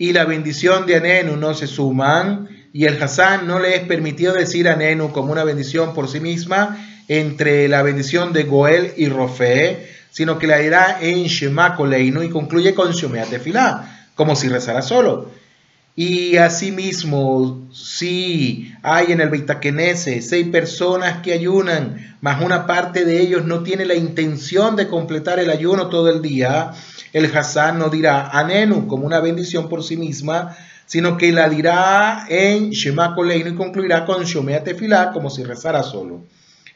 y 0.00 0.14
la 0.14 0.24
bendición 0.24 0.86
de 0.86 0.96
Anenu 0.96 1.36
no 1.36 1.52
se 1.52 1.66
suman, 1.66 2.48
y 2.72 2.86
el 2.86 3.00
Hassan 3.02 3.46
no 3.46 3.58
le 3.58 3.76
es 3.76 3.82
permitido 3.82 4.32
decir 4.32 4.66
Anenu 4.66 5.12
como 5.12 5.30
una 5.30 5.44
bendición 5.44 5.92
por 5.92 6.08
sí 6.08 6.20
misma 6.20 6.78
entre 7.06 7.68
la 7.68 7.82
bendición 7.82 8.32
de 8.32 8.44
Goel 8.44 8.94
y 8.96 9.10
Rofe, 9.10 9.90
sino 10.10 10.38
que 10.38 10.46
la 10.46 10.56
dirá 10.56 10.96
en 11.02 11.24
Shema 11.24 11.76
Koleinu 11.76 12.22
y 12.22 12.30
concluye 12.30 12.72
con 12.72 12.92
Shomea 12.92 13.26
Tefilá, 13.26 14.06
como 14.14 14.36
si 14.36 14.48
rezara 14.48 14.80
solo. 14.80 15.32
Y 16.02 16.38
asimismo, 16.38 17.68
si 17.74 18.72
hay 18.82 19.12
en 19.12 19.20
el 19.20 19.28
Beitakenese 19.28 20.22
seis 20.22 20.48
personas 20.48 21.18
que 21.18 21.34
ayunan, 21.34 22.16
más 22.22 22.42
una 22.42 22.66
parte 22.66 23.04
de 23.04 23.20
ellos 23.20 23.44
no 23.44 23.62
tiene 23.62 23.84
la 23.84 23.94
intención 23.94 24.76
de 24.76 24.88
completar 24.88 25.38
el 25.40 25.50
ayuno 25.50 25.90
todo 25.90 26.08
el 26.08 26.22
día, 26.22 26.70
el 27.12 27.26
Hassan 27.36 27.78
no 27.78 27.90
dirá 27.90 28.30
Anenu 28.30 28.86
como 28.86 29.04
una 29.04 29.20
bendición 29.20 29.68
por 29.68 29.84
sí 29.84 29.98
misma, 29.98 30.56
sino 30.86 31.18
que 31.18 31.32
la 31.32 31.50
dirá 31.50 32.24
en 32.30 32.70
Shema 32.70 33.14
Koleinu 33.14 33.50
y 33.50 33.54
concluirá 33.54 34.06
con 34.06 34.24
Shomea 34.24 34.64
Tefilá 34.64 35.12
como 35.12 35.28
si 35.28 35.44
rezara 35.44 35.82
solo. 35.82 36.22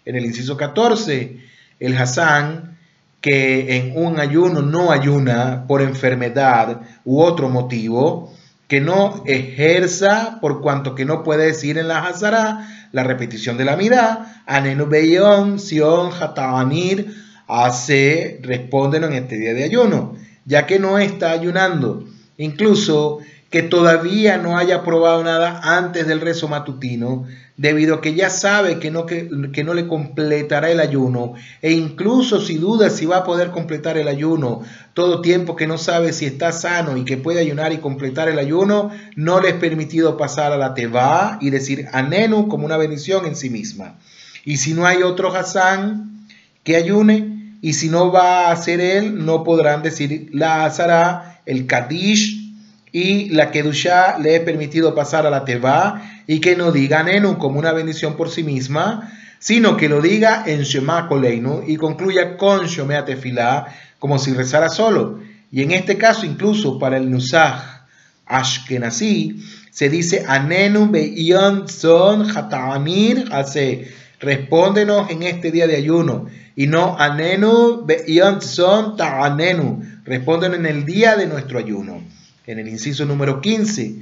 En 0.04 0.16
el 0.16 0.26
inciso 0.26 0.58
14, 0.58 1.38
el 1.80 1.96
Hassan 1.96 2.76
que 3.22 3.78
en 3.78 3.96
un 3.96 4.20
ayuno 4.20 4.60
no 4.60 4.92
ayuna 4.92 5.64
por 5.66 5.80
enfermedad 5.80 6.82
u 7.06 7.22
otro 7.22 7.48
motivo, 7.48 8.33
que 8.74 8.80
no 8.80 9.22
ejerza 9.24 10.38
por 10.40 10.60
cuanto 10.60 10.96
que 10.96 11.04
no 11.04 11.22
puede 11.22 11.46
decir 11.46 11.78
en 11.78 11.86
la 11.86 12.04
Hazara 12.04 12.68
la 12.90 13.04
repetición 13.04 13.56
de 13.56 13.64
la 13.64 13.76
mirada, 13.76 14.42
Anenu 14.46 14.86
Beyon, 14.86 15.60
Sion, 15.60 16.10
Hataanir, 16.12 17.14
hace, 17.46 18.40
respóndenos 18.42 19.10
en 19.10 19.16
este 19.22 19.38
día 19.38 19.54
de 19.54 19.62
ayuno, 19.62 20.16
ya 20.44 20.66
que 20.66 20.80
no 20.80 20.98
está 20.98 21.30
ayunando. 21.30 22.04
Incluso 22.36 23.20
que 23.48 23.62
todavía 23.62 24.38
no 24.38 24.58
haya 24.58 24.82
probado 24.82 25.22
nada 25.22 25.60
antes 25.62 26.08
del 26.08 26.20
rezo 26.20 26.48
matutino, 26.48 27.28
debido 27.56 27.96
a 27.96 28.00
que 28.00 28.14
ya 28.14 28.30
sabe 28.30 28.80
que 28.80 28.90
no, 28.90 29.06
que, 29.06 29.28
no 29.64 29.75
le 29.75 29.87
completará 29.87 30.70
el 30.70 30.80
ayuno, 30.80 31.34
e 31.62 31.73
incluso 31.73 32.40
si 32.40 32.56
duda 32.56 32.90
si 32.90 33.06
va 33.06 33.18
a 33.18 33.25
poder 33.25 33.50
completar 33.50 33.96
el 33.96 34.08
ayuno, 34.08 34.62
todo 34.92 35.20
tiempo 35.20 35.54
que 35.54 35.66
no 35.66 35.78
sabe 35.78 36.12
si 36.12 36.26
está 36.26 36.50
sano 36.50 36.96
y 36.96 37.04
que 37.04 37.16
puede 37.16 37.40
ayunar 37.40 37.73
y 37.73 37.78
completar 37.78 38.28
el 38.28 38.38
ayuno, 38.38 38.90
no 39.14 39.40
le 39.40 39.50
es 39.50 39.54
permitido 39.54 40.16
pasar 40.16 40.52
a 40.52 40.56
la 40.56 40.75
teba 40.75 41.38
y 41.40 41.50
decir 41.50 41.87
anenu 41.92 42.49
como 42.49 42.66
una 42.66 42.76
bendición 42.76 43.25
en 43.26 43.37
sí 43.37 43.50
misma. 43.50 43.99
Y 44.44 44.56
si 44.56 44.75
no 44.75 44.87
hay 44.87 45.02
otro 45.02 45.34
Hassan 45.34 46.26
que 46.64 46.76
ayune, 46.76 47.58
y 47.62 47.73
si 47.73 47.88
no 47.88 48.12
va 48.12 48.50
a 48.50 48.56
ser 48.56 48.80
él, 48.80 49.25
no 49.25 49.42
podrán 49.42 49.82
decir 49.82 50.28
la 50.32 50.66
Azara, 50.66 51.40
el 51.46 51.66
Kadish, 51.66 52.44
y 52.92 53.30
la 53.30 53.50
Kedusha 53.50 54.18
le 54.18 54.37
he 54.37 54.40
permitido 54.40 54.94
pasar 54.94 55.26
a 55.26 55.30
la 55.30 55.44
Teba 55.44 56.13
y 56.26 56.40
que 56.40 56.56
no 56.56 56.72
diga 56.72 57.02
Nenu 57.02 57.38
como 57.38 57.58
una 57.58 57.72
bendición 57.72 58.16
por 58.16 58.30
sí 58.30 58.42
misma, 58.42 59.12
sino 59.38 59.76
que 59.76 59.88
lo 59.88 60.00
diga 60.00 60.44
en 60.46 60.62
Shema 60.62 61.08
Koleinu 61.08 61.64
y 61.66 61.76
concluya 61.76 62.36
con 62.36 62.66
Shomea 62.66 63.04
Tefilá 63.04 63.66
como 63.98 64.18
si 64.18 64.32
rezara 64.32 64.68
solo. 64.68 65.20
Y 65.50 65.62
en 65.62 65.70
este 65.70 65.98
caso, 65.98 66.26
incluso 66.26 66.78
para 66.78 66.96
el 66.96 67.10
Nusach 67.10 67.86
Ashkenazi, 68.26 69.42
se 69.70 69.88
dice 69.88 70.24
Anenu 70.26 70.90
Be'ion 70.90 71.68
Son 71.68 72.28
Hatamir 72.36 73.28
Hase. 73.30 73.92
Respóndenos 74.20 75.10
en 75.10 75.22
este 75.22 75.50
día 75.50 75.66
de 75.66 75.76
ayuno. 75.76 76.26
Y 76.56 76.66
no 76.66 76.96
Anenu 76.98 77.84
Be'ion 77.84 78.40
Son 78.40 78.96
Ta'anenu. 78.96 79.82
Respóndenos 80.04 80.58
en 80.58 80.66
el 80.66 80.86
día 80.86 81.16
de 81.16 81.26
nuestro 81.26 81.58
ayuno 81.58 82.02
en 82.46 82.58
el 82.58 82.68
inciso 82.68 83.04
número 83.04 83.40
15, 83.40 83.96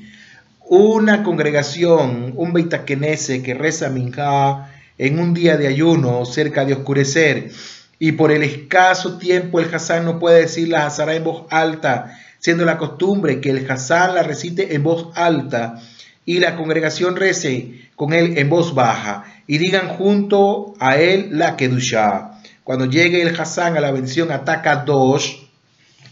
una 0.75 1.23
congregación, 1.23 2.33
un 2.35 2.55
Beitakenese 2.55 3.43
que 3.43 3.53
reza 3.53 3.91
Minjá 3.91 4.73
en 4.97 5.19
un 5.19 5.35
día 5.35 5.59
de 5.59 5.67
ayuno 5.67 6.25
cerca 6.25 6.65
de 6.65 6.73
oscurecer 6.73 7.51
y 7.99 8.13
por 8.13 8.33
el 8.33 8.43
escaso 8.43 9.19
tiempo 9.19 9.61
el 9.61 9.69
Hassan 9.75 10.07
no 10.07 10.19
puede 10.19 10.41
decir 10.41 10.69
la 10.69 10.87
Hazara 10.87 11.15
en 11.15 11.25
voz 11.25 11.45
alta, 11.51 12.19
siendo 12.39 12.65
la 12.65 12.79
costumbre 12.79 13.39
que 13.43 13.51
el 13.51 13.71
Hassan 13.71 14.15
la 14.15 14.23
recite 14.23 14.75
en 14.75 14.83
voz 14.83 15.09
alta 15.15 15.79
y 16.25 16.39
la 16.39 16.57
congregación 16.57 17.17
rece 17.17 17.91
con 17.95 18.15
él 18.15 18.39
en 18.39 18.49
voz 18.49 18.75
baja 18.75 19.27
y 19.47 19.59
digan 19.59 19.89
junto 19.89 20.73
a 20.81 20.97
él 20.97 21.33
la 21.33 21.55
Kedushá. 21.59 22.41
Cuando 22.65 22.87
llegue 22.87 23.21
el 23.21 23.39
Hassan 23.39 23.77
a 23.77 23.83
la 23.83 23.91
bendición 23.91 24.33
ataca 24.33 24.77
dos, 24.77 25.51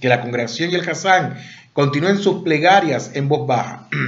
que 0.03 0.09
la 0.11 0.21
congregación 0.21 0.71
y 0.71 0.75
el 0.75 0.87
Hassan 0.87 1.39
continúen 1.73 2.19
sus 2.19 2.43
plegarias 2.43 3.13
en 3.15 3.27
voz 3.27 3.47
baja. 3.47 3.89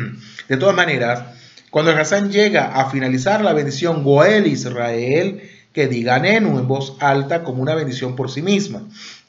De 0.48 0.56
todas 0.56 0.74
maneras, 0.74 1.22
cuando 1.70 1.90
el 1.90 1.98
Hassan 1.98 2.30
llega 2.30 2.66
a 2.66 2.90
finalizar 2.90 3.42
la 3.42 3.52
bendición 3.52 4.04
Goel 4.04 4.46
Israel, 4.46 5.42
que 5.72 5.88
diga 5.88 6.18
Nenu 6.18 6.58
en 6.58 6.68
voz 6.68 6.96
alta 7.00 7.42
como 7.42 7.62
una 7.62 7.74
bendición 7.74 8.14
por 8.14 8.30
sí 8.30 8.42
misma. 8.42 8.82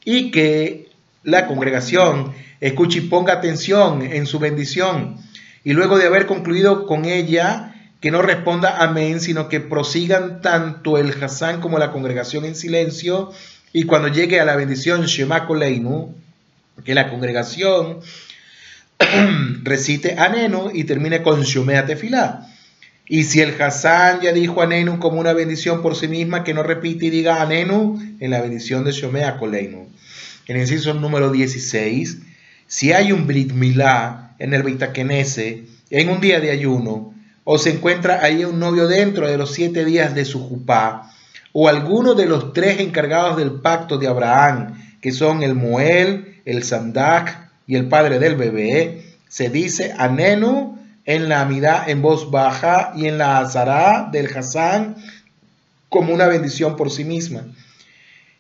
Y 0.04 0.32
que 0.32 0.90
la 1.24 1.48
congregación 1.48 2.34
escuche 2.60 3.00
y 3.00 3.02
ponga 3.02 3.34
atención 3.34 4.02
en 4.02 4.26
su 4.26 4.40
bendición. 4.40 5.18
Y 5.64 5.74
luego 5.74 5.98
de 5.98 6.06
haber 6.06 6.26
concluido 6.26 6.86
con 6.86 7.06
ella, 7.06 7.76
que 8.02 8.12
no 8.12 8.22
responda 8.22 8.84
amén, 8.84 9.22
sino 9.22 9.48
que 9.48 9.62
prosigan 9.62 10.42
tanto 10.42 10.98
el 10.98 11.14
Hassan 11.24 11.62
como 11.62 11.80
la 11.80 11.92
congregación 11.92 12.44
en 12.44 12.56
silencio. 12.56 13.32
Y 13.72 13.84
cuando 13.84 14.10
llegue 14.10 14.42
a 14.42 14.46
la 14.46 14.58
bendición 14.58 15.06
Shema 15.06 15.48
Koleinu, 15.48 16.14
que 16.84 16.96
la 16.96 17.10
congregación 17.10 18.00
recite 19.64 20.16
Anenu 20.18 20.72
y 20.74 20.84
termine 20.84 21.22
con 21.22 21.42
Shomea 21.44 21.86
Tefilá. 21.86 22.50
Y 23.06 23.26
si 23.26 23.42
el 23.42 23.62
Hassan 23.62 24.22
ya 24.22 24.32
dijo 24.32 24.62
Anenu 24.62 25.00
como 25.00 25.20
una 25.20 25.34
bendición 25.34 25.82
por 25.82 25.96
sí 25.96 26.08
misma, 26.08 26.44
que 26.44 26.54
no 26.54 26.64
repite 26.64 27.08
y 27.08 27.10
diga 27.10 27.42
Anenu 27.42 28.00
en 28.20 28.32
la 28.32 28.42
bendición 28.42 28.84
de 28.86 28.92
Shomea 28.92 29.38
Koleinu. 29.38 29.90
En 30.48 30.56
el 30.56 30.64
inciso 30.64 30.94
número 30.94 31.32
16, 31.32 32.20
si 32.68 32.94
hay 32.94 33.12
un 33.12 33.28
Brit 33.28 33.52
Milá 33.52 34.36
en 34.40 34.54
el 34.54 34.64
Beitakenese, 34.64 35.66
en 35.90 36.10
un 36.10 36.22
día 36.22 36.40
de 36.40 36.52
ayuno, 36.52 37.14
o 37.44 37.58
se 37.58 37.72
encuentra 37.72 38.24
ahí 38.24 38.46
un 38.46 38.60
novio 38.60 38.88
dentro 38.88 39.28
de 39.28 39.38
los 39.38 39.54
siete 39.54 39.86
días 39.86 40.16
de 40.16 40.26
su 40.26 40.40
jupá, 40.40 41.12
o 41.52 41.68
alguno 41.68 42.16
de 42.16 42.26
los 42.26 42.54
tres 42.54 42.80
encargados 42.80 43.38
del 43.38 43.62
pacto 43.62 43.98
de 43.98 44.08
Abraham, 44.08 44.82
que 45.02 45.12
son 45.12 45.44
el 45.44 45.56
Moel, 45.56 46.42
el 46.46 46.64
Sandak 46.64 47.43
y 47.68 47.76
el 47.76 47.88
padre 47.88 48.20
del 48.20 48.36
bebé, 48.36 49.16
se 49.28 49.50
dice 49.50 49.94
Anenu 49.98 50.78
en 51.06 51.30
la 51.30 51.42
Amidad 51.42 51.90
en 51.90 52.02
voz 52.02 52.32
baja 52.32 52.94
y 52.96 53.08
en 53.08 53.18
la 53.18 53.40
Azará 53.40 54.10
del 54.12 54.36
Hassan 54.36 54.96
como 55.90 56.14
una 56.14 56.28
bendición 56.28 56.76
por 56.76 56.92
sí 56.92 57.04
misma. 57.04 57.46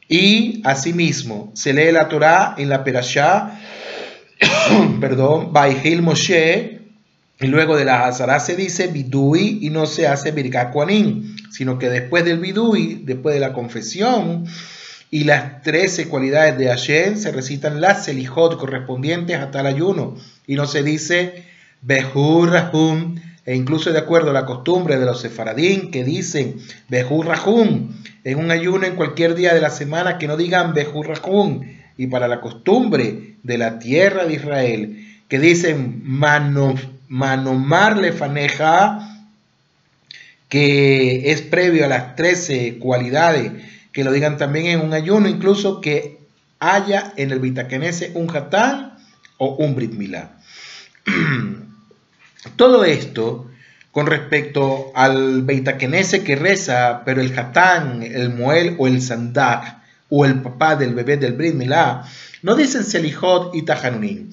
Y 0.08 0.62
asimismo 0.66 1.52
se 1.54 1.74
lee 1.74 1.92
la 1.92 2.08
Torah 2.08 2.56
en 2.58 2.70
la 2.70 2.84
Perashá, 2.84 3.60
perdón, 5.00 5.54
Baihil 5.54 6.02
Moshe, 6.02 6.82
y 7.40 7.48
luego 7.48 7.76
de 7.76 7.86
la 7.86 8.06
Hazara 8.06 8.40
se 8.40 8.56
dice 8.56 8.88
Bidui 8.88 9.60
y 9.62 9.70
no 9.70 9.86
se 9.86 10.08
hace 10.08 10.32
Birkat 10.32 10.74
sino 11.52 11.78
que 11.78 11.90
después 11.90 12.24
del 12.24 12.40
Bidui, 12.40 13.02
después 13.04 13.34
de 13.34 13.42
la 13.42 13.54
confesión 13.54 14.46
y 15.14 15.26
las 15.26 15.62
trece 15.62 16.08
cualidades 16.08 16.58
de 16.58 16.66
Hashem, 16.66 17.18
se 17.18 17.32
recitan 17.32 17.80
las 17.80 18.06
Selijot 18.06 18.58
correspondientes 18.58 19.38
a 19.38 19.52
tal 19.52 19.68
ayuno. 19.68 20.16
Y 20.48 20.56
no 20.56 20.66
se 20.66 20.82
dice 20.82 21.44
Behur 21.84 22.50
Rahum, 22.50 23.20
e 23.46 23.56
incluso 23.56 23.92
de 23.92 24.00
acuerdo 24.00 24.32
a 24.32 24.34
la 24.34 24.48
costumbre 24.48 24.98
de 24.98 25.06
los 25.06 25.22
sefaradín 25.22 25.92
que 25.92 26.04
dicen 26.04 26.56
Behur 26.90 27.28
Rahum 27.28 27.94
en 28.24 28.40
un 28.40 28.50
ayuno 28.50 28.88
en 28.88 28.96
cualquier 28.96 29.36
día 29.36 29.54
de 29.54 29.62
la 29.62 29.70
semana 29.70 30.18
que 30.18 30.28
no 30.28 30.36
digan 30.36 30.74
Behur 30.74 31.08
Rahum. 31.08 31.62
Y 31.96 32.08
para 32.08 32.28
la 32.28 32.42
costumbre 32.42 33.36
de 33.44 33.58
la 33.60 33.78
tierra 33.78 34.26
de 34.26 34.34
Israel 34.34 35.08
que 35.28 35.38
dicen 35.38 36.02
Mano 36.04 36.74
Manomar 37.08 38.14
faneja, 38.14 39.28
que 40.50 41.30
es 41.32 41.44
previo 41.44 41.86
a 41.86 41.88
las 41.88 42.16
13 42.16 42.80
cualidades, 42.80 43.52
que 43.94 44.04
lo 44.04 44.12
digan 44.12 44.38
también 44.38 44.66
en 44.66 44.82
un 44.82 44.94
ayuno, 44.94 45.30
incluso 45.30 45.80
que 45.80 46.20
haya 46.60 47.14
en 47.16 47.32
el 47.32 47.40
Vitakenese 47.40 48.12
un 48.16 48.30
Hatán 48.36 48.98
o 49.38 49.56
un 49.56 49.76
Brit 49.76 49.94
Milá. 49.94 50.40
Todo 52.58 52.84
esto 52.84 53.50
con 53.92 54.08
respecto 54.08 54.92
al 54.96 55.44
Beitakenese 55.44 56.24
que 56.24 56.36
reza, 56.36 57.04
pero 57.06 57.22
el 57.22 57.38
Hatán, 57.38 58.02
el 58.02 58.34
Moel 58.34 58.76
o 58.80 58.88
el 58.88 59.02
Sandak 59.02 59.82
o 60.10 60.26
el 60.26 60.42
papá 60.42 60.76
del 60.76 60.96
bebé 60.96 61.18
del 61.18 61.34
Brit 61.34 61.54
Milá, 61.54 62.04
no 62.42 62.56
dicen 62.56 62.84
Selijot 62.84 63.54
y 63.54 63.62
Tajanunim. 63.62 64.32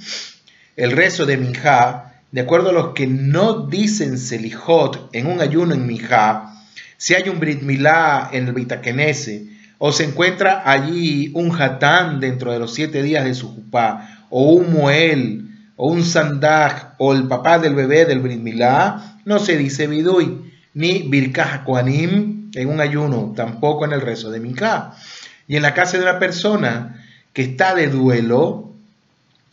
El 0.77 0.93
rezo 0.93 1.27
de 1.27 1.37
Minjá 1.37 2.11
de 2.33 2.41
acuerdo 2.41 2.71
a 2.71 2.73
los 2.73 2.95
que 2.95 3.07
no 3.07 3.67
dicen 3.67 4.17
Selijot 4.19 5.11
en 5.13 5.27
un 5.27 5.41
ayuno 5.41 5.75
en 5.75 5.87
Mijá, 5.87 6.50
si 6.97 7.15
hay 7.15 7.29
un 7.29 7.41
Brit 7.41 7.63
Milá 7.63 8.29
en 8.33 8.49
el 8.49 8.53
Bitakenese, 8.53 9.47
o 9.79 9.93
se 9.93 10.05
encuentra 10.05 10.63
allí 10.71 11.31
un 11.35 11.51
Hatán 11.59 12.21
dentro 12.21 12.53
de 12.53 12.59
los 12.59 12.75
siete 12.75 13.03
días 13.03 13.25
de 13.25 13.35
su 13.35 13.55
Jupá, 13.55 14.27
o 14.29 14.53
un 14.53 14.73
Moel, 14.73 15.49
o 15.77 15.89
un 15.89 16.05
Sandak, 16.05 16.95
o 16.99 17.15
el 17.15 17.27
papá 17.29 17.59
del 17.59 17.75
bebé 17.75 18.05
del 18.05 18.21
Brit 18.21 18.41
Milá, 18.41 19.17
no 19.25 19.39
se 19.39 19.57
dice 19.57 19.87
Bidui, 19.87 20.51
ni 20.75 21.09
Birkah 21.09 21.65
Koanim 21.65 22.51
en 22.55 22.69
un 22.69 22.81
ayuno, 22.81 23.33
tampoco 23.37 23.85
en 23.85 23.93
el 23.93 24.01
rezo 24.01 24.31
de 24.31 24.41
Mijá. 24.41 24.95
Y 25.49 25.57
en 25.57 25.63
la 25.63 25.75
casa 25.75 25.97
de 25.97 26.05
una 26.05 26.19
persona 26.19 27.05
que 27.33 27.43
está 27.43 27.75
de 27.75 27.89
duelo, 27.89 28.73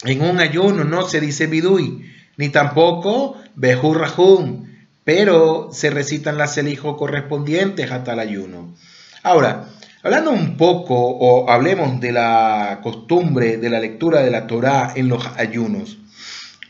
en 0.04 0.22
un 0.22 0.40
ayuno 0.40 0.84
no 0.84 1.04
se 1.04 1.20
dice 1.20 1.48
Bidui, 1.48 2.06
ni 2.38 2.50
tampoco 2.50 3.38
Behurrahum, 3.56 4.67
pero 5.08 5.70
se 5.72 5.90
recitan 5.90 6.38
las 6.38 6.58
elijos 6.58 6.98
correspondientes 6.98 7.90
a 7.92 8.04
tal 8.04 8.20
ayuno. 8.20 8.76
Ahora, 9.24 9.70
hablando 10.04 10.32
un 10.32 10.58
poco 10.58 10.96
o 10.96 11.50
hablemos 11.50 12.02
de 12.02 12.12
la 12.12 12.82
costumbre 12.84 13.56
de 13.56 13.70
la 13.70 13.80
lectura 13.80 14.22
de 14.22 14.32
la 14.32 14.48
Torá 14.48 14.92
en 14.98 15.08
los 15.08 15.26
ayunos. 15.38 15.98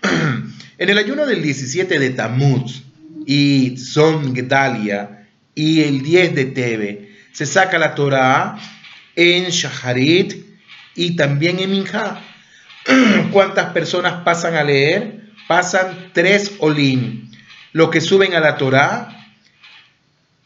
en 0.78 0.90
el 0.90 1.00
ayuno 1.00 1.26
del 1.26 1.42
17 1.42 1.98
de 1.98 2.12
Tammuz 2.12 2.84
y 3.26 3.76
Son 3.78 4.36
Gedalia 4.36 5.28
y 5.56 5.82
el 5.82 6.04
10 6.04 6.36
de 6.36 6.46
Tebe, 6.46 7.16
se 7.34 7.48
saca 7.48 7.80
la 7.80 7.96
Torá 7.96 8.60
en 9.16 9.46
Shaharit 9.46 10.46
y 10.94 11.16
también 11.16 11.58
en 11.58 11.72
Minha. 11.72 12.22
¿Cuántas 13.32 13.72
personas 13.72 14.22
pasan 14.24 14.54
a 14.54 14.64
leer? 14.64 15.18
pasan 15.48 16.12
tres 16.14 16.52
olim, 16.60 17.27
los 17.78 17.92
que 17.92 18.02
suben 18.02 18.34
a 18.34 18.40
la 18.40 18.58
Torá 18.58 19.10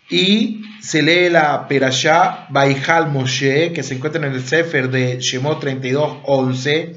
y 0.10 0.66
se 0.82 1.02
lee 1.02 1.30
la 1.30 1.66
Perashá 1.66 2.46
Baihal 2.50 3.10
Moshe, 3.10 3.72
que 3.72 3.84
se 3.84 3.94
encuentra 3.94 4.28
en 4.28 4.34
el 4.34 4.46
Sefer 4.46 4.90
de 4.90 5.18
Shemot 5.18 5.64
32.11. 5.64 6.94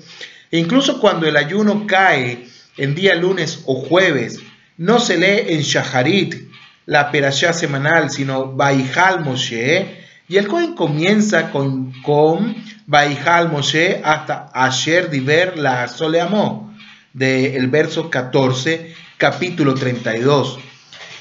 E 0.51 0.59
incluso 0.59 0.99
cuando 0.99 1.29
el 1.29 1.37
ayuno 1.37 1.87
cae 1.87 2.49
en 2.77 2.97
día 2.97 3.15
lunes 3.15 3.63
o 3.67 3.77
jueves, 3.77 4.41
no 4.77 4.99
se 4.99 5.19
lee 5.19 5.55
en 5.55 5.61
Shaharit, 5.61 6.35
la 6.87 7.13
Perashá 7.13 7.53
semanal, 7.53 8.11
sino 8.11 8.51
Baihal 8.51 9.21
Moshe. 9.21 9.87
Y 10.27 10.37
el 10.37 10.49
Cohen 10.49 10.75
comienza 10.75 11.53
con, 11.53 11.93
con 12.03 12.57
Moshe 12.89 14.01
hasta 14.03 14.51
Asher 14.53 15.11
Diver 15.11 15.57
la 15.57 15.87
Soleamó 15.87 16.75
del 17.13 17.69
verso 17.69 18.11
14, 18.11 19.04
capítulo 19.25 19.73
32. 19.73 20.59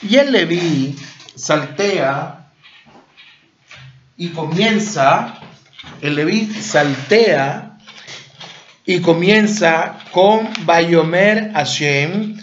Y 0.01 0.17
el 0.17 0.33
Leví 0.33 0.93
saltea 1.35 2.51
y 4.17 4.27
comienza, 4.31 5.39
el 6.01 6.15
Leví 6.15 6.47
saltea 6.47 7.77
y 8.85 8.99
comienza 8.99 9.99
con 10.11 10.49
Bayomer 10.65 11.53
Hashem, 11.53 12.37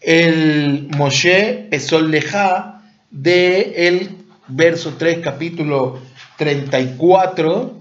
el 0.00 0.86
Moshe 0.96 1.66
Pesoleja 1.68 2.84
de 3.10 3.88
el 3.88 4.18
verso 4.46 4.94
3, 4.96 5.18
capítulo 5.18 6.00
34, 6.36 7.76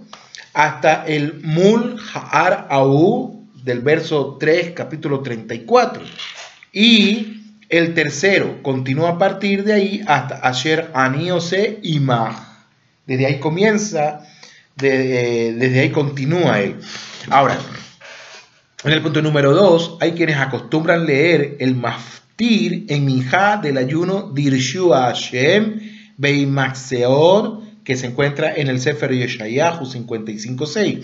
hasta 0.55 1.05
el 1.05 1.39
Mul 1.43 2.01
Haar 2.31 2.65
Au, 2.71 3.45
del 3.63 3.81
verso 3.81 4.37
3, 4.39 4.71
capítulo 4.71 5.21
34. 5.21 6.01
Y 6.79 7.55
el 7.69 7.95
tercero 7.95 8.61
continúa 8.61 9.09
a 9.09 9.17
partir 9.17 9.63
de 9.63 9.73
ahí 9.73 10.03
hasta 10.05 10.35
Asher 10.35 10.91
Aniose 10.93 11.79
y 11.81 11.99
Ma. 11.99 12.67
Desde 13.07 13.25
ahí 13.25 13.39
comienza, 13.39 14.21
eh, 14.79 15.55
desde 15.57 15.79
ahí 15.79 15.89
continúa 15.89 16.59
él. 16.59 16.75
Ahora, 17.31 17.57
en 18.83 18.91
el 18.91 19.01
punto 19.01 19.23
número 19.23 19.55
2, 19.55 19.97
hay 20.01 20.11
quienes 20.11 20.37
acostumbran 20.37 21.07
leer 21.07 21.57
el 21.59 21.73
maftir 21.73 22.85
en 22.89 23.05
Minjá 23.05 23.57
del 23.57 23.79
ayuno 23.79 24.29
Dirshu 24.31 24.91
Hashem 24.91 25.79
Beimaxeor 26.17 27.61
que 27.87 27.95
se 27.95 28.07
encuentra 28.07 28.53
en 28.53 28.67
el 28.67 28.81
Sefer 28.81 29.13
Yeshayahu 29.13 29.85
55.6. 29.85 31.03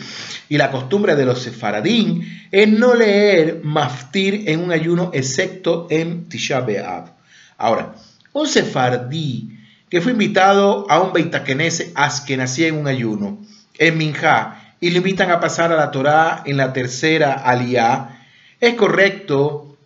Y 0.50 0.58
la 0.58 0.70
costumbre 0.70 1.16
de 1.16 1.24
los 1.24 1.42
sefaradín 1.42 2.46
es 2.52 2.68
no 2.68 2.94
leer 2.94 3.62
maftir 3.64 4.50
en 4.50 4.60
un 4.60 4.74
ayuno 4.74 5.10
excepto 5.14 5.88
en 5.90 6.28
Tisha 6.28 6.60
B'Av. 6.60 7.14
Ahora, 7.58 7.96
un 8.34 8.50
sefardí 8.50 9.58
que 9.90 10.02
fue 10.02 10.12
invitado 10.12 10.86
a 10.90 11.02
un 11.02 11.14
beitakenese 11.14 11.94
que 12.28 12.36
nacía 12.36 12.68
en 12.68 12.76
un 12.76 12.88
ayuno, 12.88 13.38
en 13.78 13.98
Minjá, 13.98 14.76
y 14.82 14.90
le 14.90 14.98
invitan 14.98 15.32
a 15.32 15.40
pasar 15.40 15.72
a 15.72 15.78
la 15.78 15.90
Torá 15.90 16.44
en 16.46 16.58
la 16.58 16.74
tercera 16.74 17.32
aliyah, 17.32 18.26
es 18.60 18.74
correcto 18.74 19.78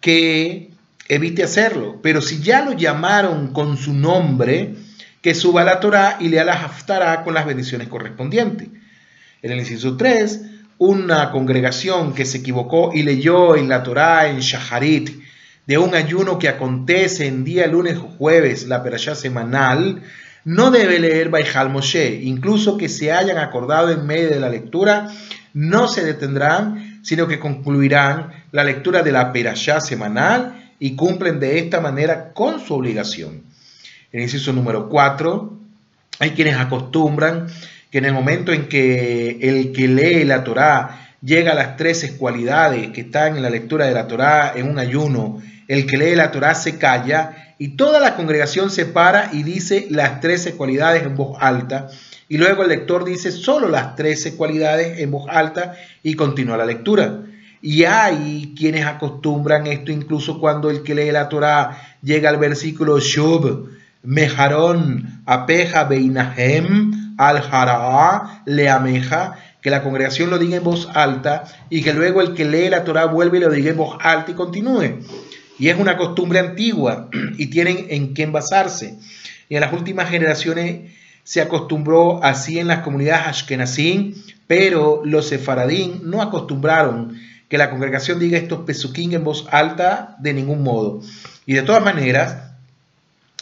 que 0.00 0.70
evite 1.06 1.42
hacerlo. 1.42 1.98
Pero 2.02 2.22
si 2.22 2.40
ya 2.40 2.64
lo 2.64 2.72
llamaron 2.72 3.52
con 3.52 3.76
su 3.76 3.92
nombre, 3.92 4.85
que 5.26 5.34
suba 5.34 5.64
la 5.64 5.80
Torá 5.80 6.18
y 6.20 6.28
lea 6.28 6.44
la 6.44 7.24
con 7.24 7.34
las 7.34 7.46
bendiciones 7.46 7.88
correspondientes. 7.88 8.68
En 9.42 9.50
el 9.50 9.58
inciso 9.58 9.96
3, 9.96 10.40
una 10.78 11.32
congregación 11.32 12.14
que 12.14 12.24
se 12.24 12.38
equivocó 12.38 12.92
y 12.94 13.02
leyó 13.02 13.56
en 13.56 13.68
la 13.68 13.82
Torá, 13.82 14.28
en 14.28 14.38
Shaharit, 14.38 15.20
de 15.66 15.78
un 15.78 15.96
ayuno 15.96 16.38
que 16.38 16.48
acontece 16.48 17.26
en 17.26 17.42
día 17.42 17.66
lunes 17.66 17.96
o 17.96 18.02
jueves, 18.02 18.68
la 18.68 18.84
perashá 18.84 19.16
semanal, 19.16 20.00
no 20.44 20.70
debe 20.70 21.00
leer 21.00 21.28
Baijal 21.28 21.70
Moshe, 21.70 22.20
incluso 22.22 22.76
que 22.76 22.88
se 22.88 23.10
hayan 23.10 23.38
acordado 23.38 23.90
en 23.90 24.06
medio 24.06 24.30
de 24.30 24.38
la 24.38 24.48
lectura, 24.48 25.08
no 25.52 25.88
se 25.88 26.04
detendrán, 26.04 27.00
sino 27.02 27.26
que 27.26 27.40
concluirán 27.40 28.44
la 28.52 28.62
lectura 28.62 29.02
de 29.02 29.10
la 29.10 29.32
perashá 29.32 29.80
semanal 29.80 30.70
y 30.78 30.94
cumplen 30.94 31.40
de 31.40 31.58
esta 31.58 31.80
manera 31.80 32.32
con 32.32 32.60
su 32.60 32.74
obligación. 32.74 33.55
El 34.16 34.22
inciso 34.22 34.50
número 34.54 34.88
4, 34.88 35.52
hay 36.20 36.30
quienes 36.30 36.56
acostumbran 36.56 37.48
que 37.90 37.98
en 37.98 38.06
el 38.06 38.14
momento 38.14 38.50
en 38.50 38.66
que 38.66 39.36
el 39.42 39.72
que 39.72 39.88
lee 39.88 40.24
la 40.24 40.42
Torá 40.42 41.12
llega 41.20 41.52
a 41.52 41.54
las 41.54 41.76
13 41.76 42.16
cualidades 42.16 42.92
que 42.92 43.02
están 43.02 43.36
en 43.36 43.42
la 43.42 43.50
lectura 43.50 43.84
de 43.84 43.92
la 43.92 44.08
Torá 44.08 44.54
en 44.56 44.70
un 44.70 44.78
ayuno, 44.78 45.42
el 45.68 45.84
que 45.84 45.98
lee 45.98 46.14
la 46.14 46.30
Torá 46.30 46.54
se 46.54 46.78
calla 46.78 47.54
y 47.58 47.76
toda 47.76 48.00
la 48.00 48.16
congregación 48.16 48.70
se 48.70 48.86
para 48.86 49.28
y 49.34 49.42
dice 49.42 49.86
las 49.90 50.22
13 50.22 50.54
cualidades 50.54 51.02
en 51.02 51.14
voz 51.14 51.36
alta. 51.38 51.88
Y 52.26 52.38
luego 52.38 52.62
el 52.62 52.70
lector 52.70 53.04
dice 53.04 53.30
solo 53.30 53.68
las 53.68 53.96
13 53.96 54.34
cualidades 54.36 54.98
en 54.98 55.10
voz 55.10 55.26
alta 55.28 55.74
y 56.02 56.14
continúa 56.14 56.56
la 56.56 56.64
lectura. 56.64 57.20
Y 57.60 57.84
hay 57.84 58.54
quienes 58.56 58.86
acostumbran 58.86 59.66
esto 59.66 59.92
incluso 59.92 60.40
cuando 60.40 60.70
el 60.70 60.82
que 60.82 60.94
lee 60.94 61.12
la 61.12 61.28
Torá 61.28 61.98
llega 62.00 62.30
al 62.30 62.38
versículo 62.38 62.98
Shub, 62.98 63.76
Mejarón, 64.06 65.22
Apeja, 65.26 65.84
Beinahem, 65.84 67.16
Al 67.18 67.38
Hara, 67.38 68.42
Leameja, 68.46 69.36
que 69.60 69.70
la 69.70 69.82
congregación 69.82 70.30
lo 70.30 70.38
diga 70.38 70.56
en 70.56 70.64
voz 70.64 70.88
alta 70.94 71.44
y 71.70 71.82
que 71.82 71.92
luego 71.92 72.22
el 72.22 72.34
que 72.34 72.44
lee 72.44 72.70
la 72.70 72.84
Torá 72.84 73.06
vuelve 73.06 73.38
y 73.38 73.40
lo 73.40 73.50
diga 73.50 73.70
en 73.70 73.76
voz 73.76 73.98
alta 74.00 74.30
y 74.30 74.34
continúe. 74.34 75.00
Y 75.58 75.68
es 75.68 75.78
una 75.78 75.96
costumbre 75.96 76.38
antigua 76.38 77.08
y 77.36 77.46
tienen 77.46 77.86
en 77.90 78.14
qué 78.14 78.26
basarse. 78.26 78.96
Y 79.48 79.56
en 79.56 79.60
las 79.60 79.72
últimas 79.72 80.08
generaciones 80.08 80.92
se 81.24 81.40
acostumbró 81.40 82.22
así 82.22 82.60
en 82.60 82.68
las 82.68 82.80
comunidades 82.80 83.26
ashkenazim, 83.26 84.14
pero 84.46 85.02
los 85.04 85.28
sefaradín 85.28 86.02
no 86.04 86.22
acostumbraron 86.22 87.18
que 87.48 87.58
la 87.58 87.70
congregación 87.70 88.20
diga 88.20 88.38
estos 88.38 88.60
pesuquín 88.60 89.12
en 89.14 89.24
voz 89.24 89.46
alta 89.50 90.16
de 90.20 90.32
ningún 90.32 90.62
modo. 90.62 91.00
Y 91.44 91.54
de 91.54 91.62
todas 91.62 91.82
maneras, 91.82 92.36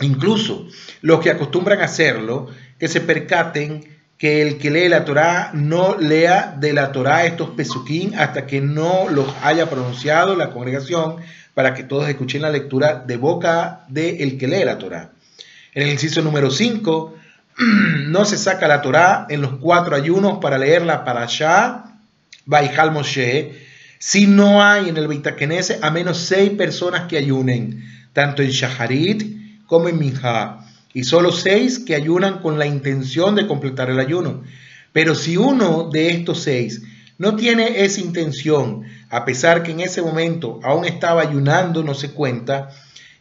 incluso 0.00 0.66
los 1.02 1.20
que 1.20 1.30
acostumbran 1.30 1.80
hacerlo, 1.80 2.48
que 2.78 2.88
se 2.88 3.00
percaten 3.00 3.94
que 4.18 4.42
el 4.42 4.58
que 4.58 4.70
lee 4.70 4.88
la 4.88 5.04
Torá 5.04 5.50
no 5.54 5.96
lea 5.96 6.56
de 6.58 6.72
la 6.72 6.92
Torá 6.92 7.26
estos 7.26 7.50
pesuquín 7.50 8.14
hasta 8.16 8.46
que 8.46 8.60
no 8.60 9.08
los 9.08 9.28
haya 9.42 9.68
pronunciado 9.68 10.36
la 10.36 10.50
congregación, 10.50 11.16
para 11.54 11.74
que 11.74 11.84
todos 11.84 12.08
escuchen 12.08 12.42
la 12.42 12.50
lectura 12.50 13.04
de 13.06 13.16
boca 13.16 13.84
del 13.88 14.20
el 14.20 14.38
que 14.38 14.48
lee 14.48 14.64
la 14.64 14.78
Torá. 14.78 15.12
En 15.72 15.84
el 15.84 15.90
inciso 15.90 16.22
número 16.22 16.50
5, 16.50 17.14
no 18.06 18.24
se 18.24 18.38
saca 18.38 18.68
la 18.68 18.82
Torá 18.82 19.26
en 19.28 19.42
los 19.42 19.56
cuatro 19.56 19.94
ayunos 19.94 20.38
para 20.40 20.58
leerla 20.58 21.04
para 21.04 21.22
allá, 21.22 21.84
Baijal 22.46 22.90
Moshe, 22.90 23.52
si 23.98 24.26
no 24.26 24.62
hay 24.62 24.88
en 24.88 24.96
el 24.96 25.08
Beitakenese 25.08 25.78
a 25.80 25.90
menos 25.90 26.18
seis 26.18 26.50
personas 26.50 27.02
que 27.08 27.16
ayunen, 27.16 27.84
tanto 28.12 28.42
en 28.42 28.50
Shaharit 28.50 29.43
como 29.66 29.88
en 29.88 29.98
Minha, 29.98 30.60
y 30.92 31.04
solo 31.04 31.32
seis 31.32 31.78
que 31.78 31.94
ayunan 31.94 32.40
con 32.40 32.58
la 32.58 32.66
intención 32.66 33.34
de 33.34 33.46
completar 33.46 33.90
el 33.90 33.98
ayuno. 33.98 34.42
Pero 34.92 35.14
si 35.14 35.36
uno 35.36 35.90
de 35.90 36.10
estos 36.10 36.42
seis 36.42 36.82
no 37.18 37.36
tiene 37.36 37.84
esa 37.84 38.00
intención, 38.00 38.84
a 39.10 39.24
pesar 39.24 39.62
que 39.62 39.72
en 39.72 39.80
ese 39.80 40.02
momento 40.02 40.60
aún 40.62 40.84
estaba 40.84 41.22
ayunando, 41.22 41.82
no 41.82 41.94
se 41.94 42.10
cuenta, 42.10 42.70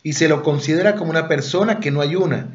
y 0.04 0.14
se 0.14 0.28
lo 0.28 0.44
considera 0.44 0.96
como 0.96 1.12
una 1.12 1.28
persona 1.28 1.80
que 1.80 1.92
no 1.92 2.02
ayuna. 2.02 2.50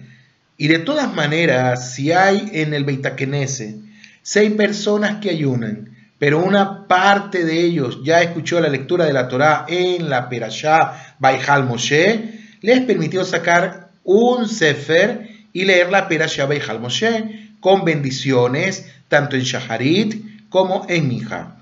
Y 0.56 0.68
de 0.68 0.78
todas 0.78 1.12
maneras, 1.14 1.94
si 1.94 2.12
hay 2.12 2.50
en 2.52 2.74
el 2.74 2.84
Beitakenese 2.84 3.78
seis 4.22 4.52
personas 4.52 5.20
que 5.20 5.30
ayunan, 5.30 5.96
pero 6.18 6.44
una 6.44 6.86
parte 6.86 7.44
de 7.44 7.60
ellos 7.60 8.00
ya 8.04 8.20
escuchó 8.20 8.60
la 8.60 8.68
lectura 8.68 9.04
de 9.04 9.12
la 9.12 9.28
Torá 9.28 9.64
en 9.68 10.10
la 10.10 10.28
Perashá 10.28 11.14
Baijal 11.18 11.64
Moshe, 11.64 12.34
les 12.60 12.80
permitió 12.80 13.24
sacar 13.24 13.90
un 14.04 14.48
Sefer 14.48 15.28
y 15.52 15.64
leer 15.64 15.90
la 15.90 16.08
Perashá 16.08 16.46
Baijal 16.46 16.80
Moshe 16.80 17.50
con 17.60 17.84
bendiciones, 17.84 18.86
tanto 19.08 19.36
en 19.36 19.42
Shaharit 19.42 20.48
como 20.48 20.86
en 20.88 21.08
Mija. 21.08 21.56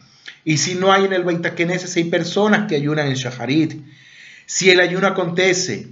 Y 0.44 0.58
si 0.58 0.74
no 0.74 0.92
hay 0.92 1.04
en 1.04 1.12
el 1.12 1.24
Beitakenese 1.24 1.88
seis 1.88 2.06
personas 2.06 2.68
que 2.68 2.76
ayunan 2.76 3.08
en 3.08 3.14
Shaharit, 3.14 3.80
si 4.46 4.70
el 4.70 4.80
ayuno 4.80 5.08
acontece 5.08 5.88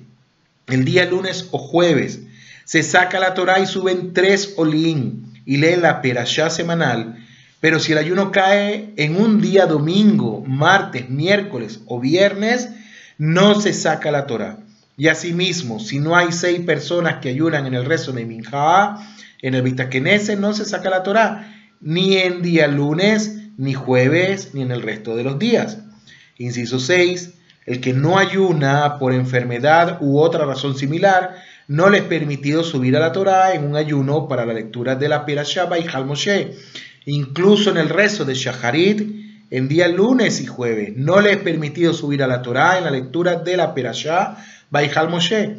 el 0.68 0.84
día 0.84 1.06
lunes 1.06 1.48
o 1.50 1.58
jueves, 1.58 2.20
se 2.64 2.82
saca 2.82 3.18
la 3.18 3.34
Torah 3.34 3.58
y 3.58 3.66
suben 3.66 4.14
tres 4.14 4.54
olín 4.56 5.32
y 5.44 5.58
leen 5.58 5.82
la 5.82 6.00
perashá 6.00 6.50
semanal. 6.50 7.18
Pero 7.60 7.80
si 7.80 7.92
el 7.92 7.98
ayuno 7.98 8.30
cae 8.30 8.92
en 8.96 9.16
un 9.16 9.40
día 9.40 9.66
domingo, 9.66 10.44
martes, 10.46 11.08
miércoles 11.08 11.80
o 11.86 11.98
viernes, 11.98 12.70
no 13.18 13.60
se 13.60 13.72
saca 13.72 14.10
la 14.10 14.26
Torah. 14.26 14.58
Y 14.96 15.08
asimismo, 15.08 15.80
si 15.80 15.98
no 15.98 16.16
hay 16.16 16.30
seis 16.32 16.60
personas 16.60 17.16
que 17.20 17.28
ayunan 17.28 17.66
en 17.66 17.74
el 17.74 17.84
rezo 17.84 18.12
de 18.12 18.24
Minjá, 18.24 18.96
en 19.42 19.54
el 19.54 19.62
Vitakenese, 19.62 20.36
no 20.36 20.54
se 20.54 20.64
saca 20.64 20.88
la 20.88 21.02
Torah, 21.02 21.52
ni 21.80 22.16
en 22.16 22.42
día 22.42 22.68
lunes, 22.68 23.40
ni 23.56 23.74
jueves, 23.74 24.54
ni 24.54 24.62
en 24.62 24.70
el 24.70 24.82
resto 24.82 25.16
de 25.16 25.24
los 25.24 25.38
días. 25.38 25.78
Inciso 26.38 26.78
6. 26.78 27.34
El 27.66 27.80
que 27.80 27.92
no 27.92 28.18
ayuna 28.18 28.98
por 28.98 29.12
enfermedad 29.12 29.98
u 30.00 30.18
otra 30.18 30.44
razón 30.44 30.76
similar, 30.76 31.34
no 31.66 31.88
le 31.88 31.98
es 31.98 32.04
permitido 32.04 32.62
subir 32.62 32.96
a 32.96 33.00
la 33.00 33.12
Torá 33.12 33.54
en 33.54 33.64
un 33.64 33.74
ayuno 33.74 34.28
para 34.28 34.44
la 34.44 34.52
lectura 34.52 34.96
de 34.96 35.08
la 35.08 35.24
Perashá 35.24 35.68
y 35.78 36.04
Moshe. 36.04 36.52
Incluso 37.06 37.70
en 37.70 37.78
el 37.78 37.88
rezo 37.88 38.24
de 38.24 38.34
Shaharit, 38.34 39.24
en 39.50 39.68
día 39.68 39.88
lunes 39.88 40.40
y 40.40 40.46
jueves, 40.46 40.92
no 40.96 41.20
le 41.20 41.32
es 41.32 41.36
permitido 41.38 41.94
subir 41.94 42.22
a 42.22 42.26
la 42.26 42.42
Torá 42.42 42.78
en 42.78 42.84
la 42.84 42.90
lectura 42.90 43.36
de 43.36 43.56
la 43.56 43.74
Perashá 43.74 44.36
Baijal 44.74 45.08
Moshe. 45.08 45.56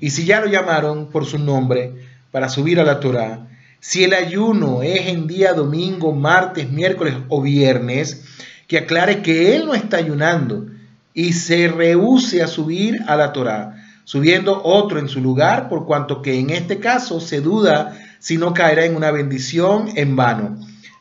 Y 0.00 0.10
si 0.10 0.24
ya 0.24 0.40
lo 0.40 0.46
llamaron 0.46 1.10
por 1.10 1.26
su 1.26 1.38
nombre 1.38 1.92
para 2.30 2.48
subir 2.48 2.80
a 2.80 2.84
la 2.84 3.00
Torá, 3.00 3.48
si 3.80 4.02
el 4.02 4.14
ayuno 4.14 4.82
es 4.82 5.08
en 5.08 5.26
día 5.26 5.52
domingo, 5.52 6.12
martes, 6.12 6.70
miércoles 6.70 7.14
o 7.28 7.42
viernes, 7.42 8.24
que 8.66 8.78
aclare 8.78 9.20
que 9.20 9.54
él 9.54 9.66
no 9.66 9.74
está 9.74 9.98
ayunando 9.98 10.68
y 11.12 11.34
se 11.34 11.68
rehúse 11.68 12.42
a 12.42 12.46
subir 12.46 13.02
a 13.06 13.16
la 13.16 13.34
Torá, 13.34 13.84
subiendo 14.04 14.62
otro 14.64 14.98
en 15.00 15.08
su 15.08 15.20
lugar, 15.20 15.68
por 15.68 15.84
cuanto 15.84 16.22
que 16.22 16.40
en 16.40 16.48
este 16.48 16.78
caso 16.78 17.20
se 17.20 17.42
duda 17.42 18.00
si 18.20 18.38
no 18.38 18.54
caerá 18.54 18.86
en 18.86 18.96
una 18.96 19.10
bendición 19.10 19.90
en 19.96 20.16
vano. 20.16 20.58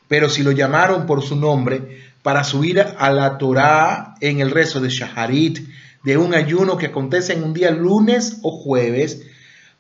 Pero 0.09 0.29
si 0.29 0.43
lo 0.43 0.51
llamaron 0.51 1.05
por 1.05 1.23
su 1.23 1.37
nombre 1.37 2.01
para 2.21 2.43
subir 2.43 2.81
a 2.81 3.11
la 3.11 3.37
Torá 3.37 4.15
en 4.19 4.41
el 4.41 4.51
rezo 4.51 4.81
de 4.81 4.89
Shaharit, 4.89 5.59
de 6.05 6.17
un 6.17 6.33
ayuno 6.33 6.77
que 6.77 6.85
acontece 6.85 7.33
en 7.33 7.43
un 7.43 7.53
día 7.53 7.71
lunes 7.71 8.37
o 8.43 8.51
jueves, 8.51 9.23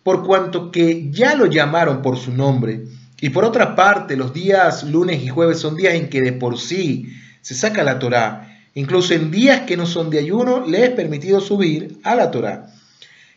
por 0.03 0.25
cuanto 0.25 0.71
que 0.71 1.09
ya 1.11 1.35
lo 1.35 1.45
llamaron 1.45 2.01
por 2.01 2.17
su 2.17 2.31
nombre. 2.31 2.83
Y 3.21 3.29
por 3.29 3.45
otra 3.45 3.75
parte, 3.75 4.17
los 4.17 4.33
días 4.33 4.83
lunes 4.83 5.23
y 5.23 5.29
jueves 5.29 5.59
son 5.59 5.75
días 5.75 5.93
en 5.93 6.09
que 6.09 6.21
de 6.21 6.33
por 6.33 6.59
sí 6.59 7.13
se 7.41 7.55
saca 7.55 7.83
la 7.83 7.99
Torá. 7.99 8.59
Incluso 8.73 9.13
en 9.13 9.31
días 9.31 9.61
que 9.61 9.77
no 9.77 9.85
son 9.85 10.09
de 10.09 10.19
ayuno, 10.19 10.65
le 10.65 10.83
es 10.83 10.89
permitido 10.91 11.39
subir 11.39 11.99
a 12.03 12.15
la 12.15 12.31
Torá. 12.31 12.73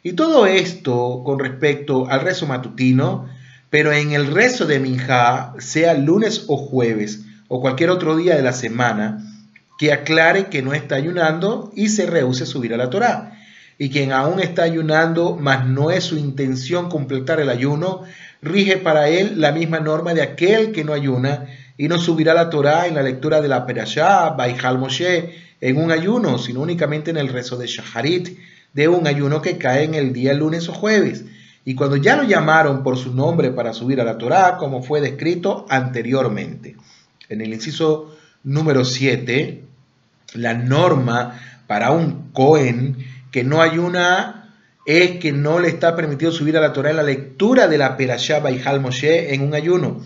Y 0.03 0.15
todo 0.15 0.47
esto 0.47 1.23
con 1.25 1.39
respecto 1.39 2.09
al 2.09 2.23
rezo 2.23 2.47
matutino, 2.47 3.29
pero 3.71 3.93
en 3.93 4.13
el 4.13 4.29
rezo 4.29 4.67
de 4.67 4.81
Minjá, 4.81 5.53
sea 5.59 5.95
lunes 5.95 6.45
o 6.49 6.57
jueves 6.57 7.25
o 7.49 7.61
cualquier 7.61 7.91
otro 7.91 8.17
día 8.17 8.35
de 8.35 8.43
la 8.43 8.53
semana, 8.53 9.28
que 9.79 9.93
aclare 9.93 10.47
que 10.47 10.61
no 10.61 10.75
está 10.75 10.97
ayunando 10.97 11.73
y 11.75 11.89
se 11.89 12.05
rehúse 12.05 12.43
a 12.43 12.47
subir 12.47 12.75
a 12.75 12.77
la 12.77 12.91
Torá 12.91 13.39
y 13.79 13.91
quien 13.91 14.13
aún 14.13 14.41
está 14.41 14.65
ayunando, 14.65 15.39
mas 15.41 15.67
no 15.67 15.93
es 15.93 16.03
su 16.05 16.19
intención 16.19 16.89
completar 16.89 17.39
el 17.39 17.49
ayuno, 17.49 18.03
rige 18.43 18.77
para 18.77 19.09
él 19.09 19.41
la 19.41 19.53
misma 19.53 19.79
norma 19.79 20.15
de 20.15 20.23
aquel 20.23 20.73
que 20.73 20.85
no 20.85 20.93
ayuna 20.93 21.47
y 21.77 21.87
no 21.87 21.99
subirá 21.99 22.35
la 22.35 22.51
Torá 22.51 22.89
en 22.89 22.97
la 22.97 23.03
lectura 23.03 23.41
de 23.41 23.47
la 23.47 23.67
Perashá, 23.67 24.31
Baijal 24.31 24.79
Moshe, 24.79 25.33
en 25.61 25.77
un 25.77 25.93
ayuno, 25.93 26.39
sino 26.39 26.61
únicamente 26.61 27.11
en 27.11 27.19
el 27.19 27.29
rezo 27.29 27.57
de 27.57 27.69
Shaharit, 27.69 28.37
de 28.75 28.89
un 28.89 29.07
ayuno 29.07 29.41
que 29.41 29.59
cae 29.59 29.85
en 29.85 29.95
el 29.95 30.13
día 30.13 30.35
lunes 30.35 30.69
o 30.69 30.73
jueves. 30.73 31.25
Y 31.65 31.77
cuando 31.77 31.97
ya 31.97 32.17
lo 32.17 32.25
llamaron 32.25 32.83
por 32.83 32.97
su 32.97 33.15
nombre 33.15 33.51
para 33.53 33.73
subir 33.73 34.01
a 34.01 34.05
la 34.05 34.19
Torá, 34.19 34.57
como 34.57 34.83
fue 34.83 35.01
descrito 35.01 35.67
anteriormente. 35.69 36.77
en 37.29 37.43
el 37.43 37.53
inciso 37.53 38.17
número 38.43 38.85
7, 38.85 39.68
la 40.35 40.55
norma 40.55 41.41
para 41.67 41.91
un 41.91 42.33
Cohen 42.33 42.97
que 43.31 43.45
no 43.45 43.63
ayuna 43.63 44.55
es 44.87 45.19
que 45.19 45.33
no 45.33 45.59
le 45.59 45.69
está 45.69 45.95
permitido 45.95 46.33
subir 46.33 46.57
a 46.57 46.61
la 46.61 46.73
Torah 46.73 46.91
en 46.91 46.97
la 46.97 47.03
lectura 47.03 47.69
de 47.69 47.77
la 47.77 47.97
Perashá 47.97 48.41
Baihal 48.41 48.81
Moshe 48.81 49.35
en 49.35 49.43
un 49.43 49.55
ayuno. 49.55 50.03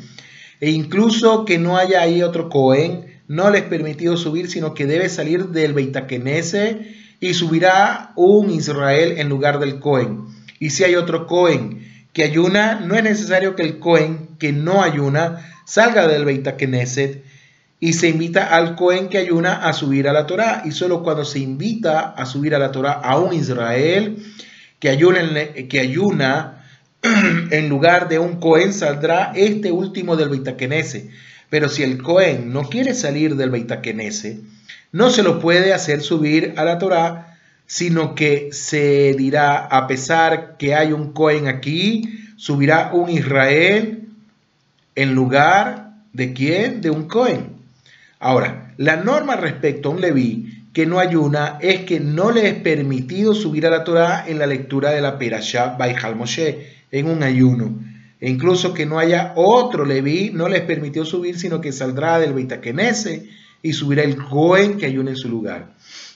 E 0.61 0.71
incluso 0.71 1.45
que 1.45 1.59
no 1.59 1.77
haya 1.77 2.03
ahí 2.03 2.23
otro 2.23 2.49
Cohen, 2.49 3.21
no 3.29 3.51
le 3.51 3.59
es 3.59 3.65
permitido 3.65 4.17
subir, 4.17 4.51
sino 4.51 4.75
que 4.75 4.87
debe 4.87 5.09
salir 5.09 5.49
del 5.49 5.73
Beitakenese 5.73 6.97
y 7.21 7.35
subirá 7.35 8.13
un 8.17 8.51
Israel 8.51 9.15
en 9.19 9.29
lugar 9.29 9.61
del 9.61 9.79
Cohen. 9.79 10.27
Y 10.59 10.71
si 10.71 10.85
hay 10.85 10.97
otro 10.97 11.27
Cohen 11.27 11.87
que 12.13 12.25
ayuna, 12.25 12.81
no 12.81 12.97
es 12.97 13.05
necesario 13.05 13.55
que 13.55 13.63
el 13.63 13.79
Cohen 13.79 14.31
que 14.39 14.53
no 14.53 14.83
ayuna 14.83 15.49
salga 15.65 16.09
del 16.09 16.25
Beitakeneset 16.25 17.25
y 17.83 17.95
se 17.95 18.09
invita 18.09 18.57
al 18.57 18.77
Cohen 18.77 19.09
que 19.09 19.19
ayuna 19.19 19.67
a 19.67 19.73
subir 19.73 20.07
a 20.07 20.13
la 20.13 20.25
Torah. 20.25 20.63
Y 20.65 20.71
solo 20.71 21.03
cuando 21.03 21.25
se 21.25 21.41
invita 21.41 22.11
a 22.11 22.27
subir 22.27 22.55
a 22.55 22.61
la 22.61 22.71
Torah 22.71 22.93
a 22.93 23.19
un 23.19 23.35
Israel 23.35 24.19
que 24.79 24.89
ayuna, 24.89 25.21
que 25.69 25.81
ayuna 25.81 26.65
en 27.51 27.69
lugar 27.69 28.09
de 28.09 28.21
un 28.21 28.39
Cohen, 28.39 28.73
saldrá 28.73 29.33
este 29.35 29.73
último 29.73 30.15
del 30.15 30.29
Beitakenese. 30.29 31.11
Pero 31.51 31.69
si 31.69 31.83
el 31.83 32.01
Cohen 32.01 32.53
no 32.53 32.69
quiere 32.69 32.95
salir 32.95 33.35
del 33.35 33.51
Beitakenese, 33.51 34.39
no 34.93 35.11
se 35.11 35.25
lo 35.25 35.41
puede 35.41 35.73
hacer 35.73 36.03
subir 36.03 36.55
a 36.59 36.65
la 36.65 36.79
Torah, 36.79 37.37
sino 37.67 38.15
que 38.15 38.51
se 38.53 39.13
dirá, 39.15 39.57
a 39.57 39.89
pesar 39.89 40.57
que 40.57 40.77
hay 40.77 40.93
un 40.93 41.13
Cohen 41.13 41.49
aquí, 41.49 42.29
subirá 42.37 42.93
un 42.93 43.11
Israel 43.11 44.05
en 44.95 45.15
lugar 45.17 45.95
de 46.13 46.33
quién? 46.33 46.81
De 46.81 46.89
un 46.89 47.09
Cohen. 47.09 47.62
Ahora, 48.23 48.73
la 48.77 48.95
norma 48.95 49.35
respecto 49.35 49.89
a 49.89 49.93
un 49.93 50.01
Leví 50.01 50.69
que 50.73 50.87
no 50.87 51.01
ayuna 51.01 51.59
es 51.61 51.81
que 51.81 51.99
no 51.99 52.31
le 52.31 52.47
es 52.47 52.55
permitido 52.55 53.35
subir 53.35 53.67
a 53.67 53.71
la 53.71 53.83
Torah 53.83 54.25
en 54.29 54.39
la 54.39 54.47
lectura 54.47 54.93
de 54.93 55.01
la 55.01 55.19
Perashá 55.19 55.77
Baihal 55.77 56.15
Moshe, 56.15 56.69
en 56.93 57.09
un 57.09 57.25
ayuno. 57.25 57.81
E 58.21 58.31
incluso 58.31 58.73
que 58.73 58.87
no 58.87 59.01
haya 59.01 59.33
otro 59.35 59.85
Leví, 59.85 60.31
no 60.33 60.49
le 60.49 60.59
es 60.59 60.63
permitido 60.63 61.05
subir, 61.05 61.37
sino 61.37 61.61
que 61.61 61.73
saldrá 61.73 62.21
del 62.21 62.33
Beitakenese 62.33 63.29
y 63.61 63.73
subirá 63.73 64.05
el 64.05 64.15
Cohen 64.15 64.79
que 64.79 64.87
ayune 64.87 65.11
en 65.11 65.17
su 65.17 65.29
lugar. 65.29 65.73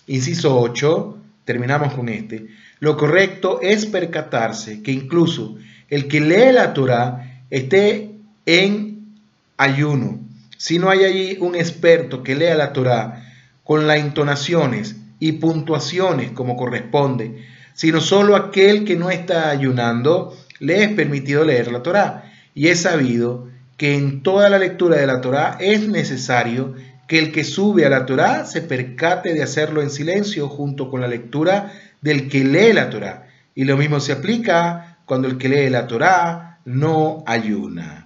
Inciso 0.07 0.57
8, 0.61 1.19
terminamos 1.45 1.93
con 1.93 2.09
este. 2.09 2.47
Lo 2.79 2.97
correcto 2.97 3.59
es 3.61 3.85
percatarse 3.85 4.81
que 4.81 4.93
incluso 4.93 5.57
el 5.91 6.07
que 6.07 6.21
lee 6.21 6.53
la 6.53 6.73
Torah 6.73 7.43
esté 7.51 8.13
en 8.47 9.17
ayuno 9.57 10.26
si 10.57 10.79
no 10.79 10.91
hay 10.91 11.05
allí 11.05 11.37
un 11.41 11.55
experto 11.55 12.23
que 12.23 12.35
lea 12.35 12.55
la 12.55 12.73
Torá 12.73 13.25
con 13.65 13.87
las 13.87 13.99
entonaciones 13.99 14.97
y 15.19 15.33
puntuaciones 15.33 16.31
como 16.33 16.57
corresponde, 16.57 17.45
sino 17.75 18.01
solo 18.01 18.37
aquel 18.37 18.85
que 18.85 18.97
no 18.97 19.11
está 19.11 19.51
ayunando 19.51 20.37
le 20.61 20.85
es 20.85 20.93
permitido 20.93 21.45
leer 21.45 21.71
la 21.71 21.83
Torá. 21.83 22.33
Y 22.55 22.69
es 22.69 22.83
sabido 22.83 23.49
que 23.77 23.95
en 23.95 24.23
toda 24.23 24.49
la 24.49 24.59
lectura 24.59 24.97
de 24.97 25.07
la 25.07 25.21
Torá 25.21 25.59
es 25.61 25.89
necesario 25.89 26.75
que 27.07 27.19
el 27.19 27.33
que 27.33 27.45
sube 27.45 27.85
a 27.85 27.91
la 27.91 28.07
Torá 28.07 28.47
se 28.47 28.63
percate 28.63 29.35
de 29.35 29.43
hacerlo 29.43 29.83
en 29.83 29.91
silencio 29.91 30.49
junto 30.49 30.91
con 30.91 31.01
la 31.01 31.09
lectura 31.09 31.73
del 32.01 32.29
que 32.29 32.45
lee 32.45 32.73
la 32.73 32.91
Torá. 32.91 33.29
Y 33.55 33.65
lo 33.65 33.77
mismo 33.77 34.01
se 34.01 34.13
aplica 34.13 34.99
cuando 35.05 35.29
el 35.29 35.39
que 35.39 35.49
lee 35.49 35.71
la 35.71 35.87
Torá 35.87 36.61
no 36.65 37.23
ayuna. 37.27 38.06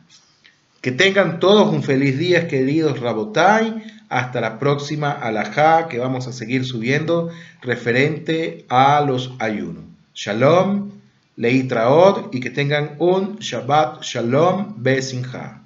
Que 0.81 0.93
tengan 0.93 1.41
todos 1.41 1.69
un 1.73 1.83
feliz 1.83 2.19
día, 2.19 2.49
queridos 2.49 3.01
Rabotai. 3.01 3.83
Hasta 4.09 4.41
la 4.41 4.59
próxima 4.59 5.11
alajá 5.13 5.89
que 5.89 5.99
vamos 5.99 6.27
a 6.27 6.33
seguir 6.33 6.65
subiendo 6.65 7.31
referente 7.61 8.65
a 8.69 9.03
los 9.03 9.35
ayunos. 9.39 9.85
Shalom, 10.15 10.91
Leitraod 11.37 12.33
y 12.33 12.41
que 12.41 12.51
tengan 12.51 12.97
un 12.99 13.37
Shabbat 13.39 14.03
Shalom 14.03 14.75
Besinja. 14.79 15.60